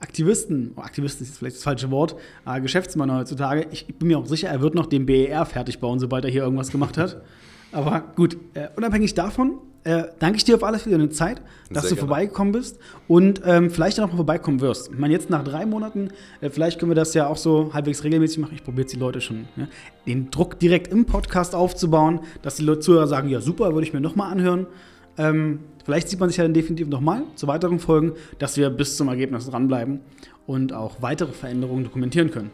Aktivisten, 0.00 0.72
oh, 0.76 0.80
Aktivisten 0.80 1.26
ist 1.26 1.38
vielleicht 1.38 1.56
das 1.56 1.62
falsche 1.62 1.90
Wort, 1.90 2.16
äh, 2.46 2.60
Geschäftsmann 2.60 3.12
heutzutage. 3.14 3.66
Ich, 3.70 3.86
ich, 3.88 3.96
bin 3.96 4.08
mir 4.08 4.18
auch 4.18 4.26
sicher, 4.26 4.48
er 4.48 4.62
wird 4.62 4.74
noch 4.74 4.86
den 4.86 5.04
BER 5.04 5.44
fertig 5.44 5.78
bauen, 5.78 5.98
sobald 5.98 6.24
er 6.24 6.30
hier 6.30 6.42
irgendwas 6.42 6.70
gemacht 6.70 6.96
hat. 6.96 7.20
Aber 7.70 8.00
gut, 8.16 8.38
äh, 8.54 8.68
unabhängig 8.76 9.14
davon, 9.14 9.58
äh, 9.84 10.04
danke 10.18 10.36
ich 10.36 10.44
dir 10.44 10.56
auf 10.56 10.64
alles 10.64 10.82
für 10.82 10.90
deine 10.90 11.10
Zeit, 11.10 11.40
dass 11.70 11.82
Sehr 11.82 11.90
du 11.90 11.96
gerne. 11.96 12.08
vorbeigekommen 12.08 12.52
bist 12.52 12.78
und 13.08 13.42
ähm, 13.44 13.70
vielleicht 13.70 13.98
auch 13.98 14.04
noch 14.04 14.12
mal 14.12 14.16
vorbeikommen 14.16 14.60
wirst. 14.60 14.90
Ich 14.90 14.98
meine, 14.98 15.12
jetzt 15.12 15.30
nach 15.30 15.44
drei 15.44 15.64
Monaten, 15.66 16.08
äh, 16.40 16.50
vielleicht 16.50 16.78
können 16.78 16.90
wir 16.90 16.96
das 16.96 17.14
ja 17.14 17.26
auch 17.26 17.36
so 17.36 17.72
halbwegs 17.72 18.04
regelmäßig 18.04 18.38
machen. 18.38 18.54
Ich 18.54 18.64
probiere 18.64 18.82
jetzt 18.82 18.94
die 18.94 18.98
Leute 18.98 19.20
schon, 19.20 19.48
ja, 19.56 19.68
den 20.06 20.30
Druck 20.30 20.58
direkt 20.58 20.88
im 20.88 21.06
Podcast 21.06 21.54
aufzubauen, 21.54 22.20
dass 22.42 22.56
die 22.56 22.78
Zuhörer 22.80 23.06
sagen, 23.06 23.28
ja 23.28 23.40
super, 23.40 23.72
würde 23.72 23.86
ich 23.86 23.92
mir 23.92 24.00
noch 24.00 24.16
mal 24.16 24.28
anhören. 24.28 24.66
Ähm, 25.16 25.60
vielleicht 25.90 26.08
sieht 26.08 26.20
man 26.20 26.28
sich 26.28 26.38
ja 26.38 26.44
dann 26.44 26.54
definitiv 26.54 26.86
nochmal 26.86 27.24
zu 27.34 27.48
weiteren 27.48 27.80
Folgen, 27.80 28.12
dass 28.38 28.56
wir 28.56 28.70
bis 28.70 28.96
zum 28.96 29.08
Ergebnis 29.08 29.50
dranbleiben 29.50 29.98
und 30.46 30.72
auch 30.72 31.02
weitere 31.02 31.32
Veränderungen 31.32 31.82
dokumentieren 31.82 32.30
können 32.30 32.52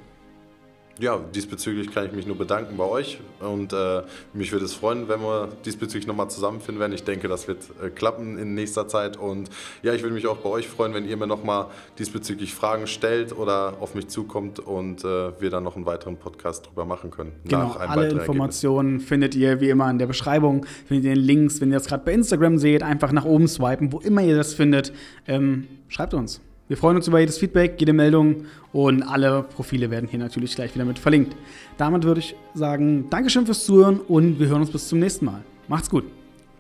ja, 0.99 1.21
diesbezüglich 1.35 1.93
kann 1.93 2.07
ich 2.07 2.13
mich 2.13 2.27
nur 2.27 2.37
bedanken 2.37 2.77
bei 2.77 2.85
euch 2.85 3.19
und 3.41 3.73
äh, 3.73 4.03
mich 4.33 4.53
würde 4.53 4.65
es 4.65 4.73
freuen, 4.73 5.09
wenn 5.09 5.21
wir 5.21 5.49
diesbezüglich 5.65 6.07
nochmal 6.07 6.31
zusammenfinden 6.31 6.81
werden. 6.81 6.93
Ich 6.93 7.05
denke, 7.05 7.29
das 7.29 7.49
wird 7.49 7.59
äh, 7.83 7.91
klappen 7.91 8.39
in 8.39 8.55
nächster 8.55 8.89
Zeit 8.89 9.17
und 9.17 9.51
ja, 9.83 9.93
ich 9.93 10.03
würde 10.03 10.15
mich 10.15 10.27
auch 10.27 10.39
bei 10.39 10.49
euch 10.49 10.69
freuen, 10.69 10.95
wenn 10.95 11.07
ihr 11.07 11.17
mir 11.17 11.27
nochmal 11.27 11.67
diesbezüglich 11.99 12.55
Fragen 12.55 12.87
stellt 12.87 13.37
oder 13.37 13.75
auf 13.81 13.95
mich 13.95 14.09
zukommt 14.09 14.59
und 14.59 15.05
äh, 15.05 15.39
wir 15.41 15.51
dann 15.51 15.65
noch 15.65 15.77
einen 15.77 15.87
weiteren 15.87 16.17
Podcast 16.17 16.67
drüber 16.67 16.87
machen 16.87 17.11
können. 17.11 17.33
Genau, 17.45 17.73
alle 17.73 18.09
Informationen 18.09 18.89
Ergebnis. 18.89 19.09
findet 19.09 19.35
ihr 19.35 19.61
wie 19.61 19.69
immer 19.69 19.91
in 19.91 19.99
der 19.99 20.07
Beschreibung, 20.07 20.65
findet 20.87 21.05
ihr 21.05 21.15
den 21.15 21.25
Links, 21.25 21.61
wenn 21.61 21.71
ihr 21.71 21.79
das 21.79 21.89
gerade 21.89 22.05
bei 22.05 22.13
Instagram 22.13 22.59
seht, 22.59 22.83
einfach 22.83 23.13
nach 23.13 23.25
oben 23.25 23.49
swipen, 23.49 23.93
wo 23.93 23.99
immer 24.01 24.23
ihr 24.23 24.37
das 24.37 24.55
findet. 24.55 24.93
Ähm, 25.27 25.67
schreibt 25.89 26.15
uns. 26.15 26.41
Wir 26.69 26.77
freuen 26.77 26.97
uns 26.97 27.07
über 27.07 27.21
jedes 27.21 27.39
Feedback, 27.39 27.77
jede 27.79 27.93
Meldung 27.93 28.47
und 28.73 29.03
alle 29.03 29.45
Profile 29.45 29.91
werden 29.91 30.09
hier 30.09 30.19
natürlich 30.19 30.57
gleich 30.57 30.75
wieder 30.75 30.85
mit 30.85 30.99
verlinkt. 30.99 31.37
Damit 31.77 32.03
würde 32.03 32.21
ich 32.21 32.35
sagen, 32.55 33.09
Dankeschön 33.09 33.47
fürs 33.47 33.65
Zuhören 33.65 34.01
und 34.01 34.41
wir 34.41 34.49
hören 34.49 34.63
uns 34.63 34.71
bis 34.71 34.89
zum 34.89 34.99
nächsten 34.99 35.27
Mal. 35.27 35.45
Macht's 35.69 35.89
gut. 35.89 36.05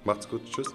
Macht's 0.05 0.29
gut. 0.29 0.43
Tschüss. 0.49 0.73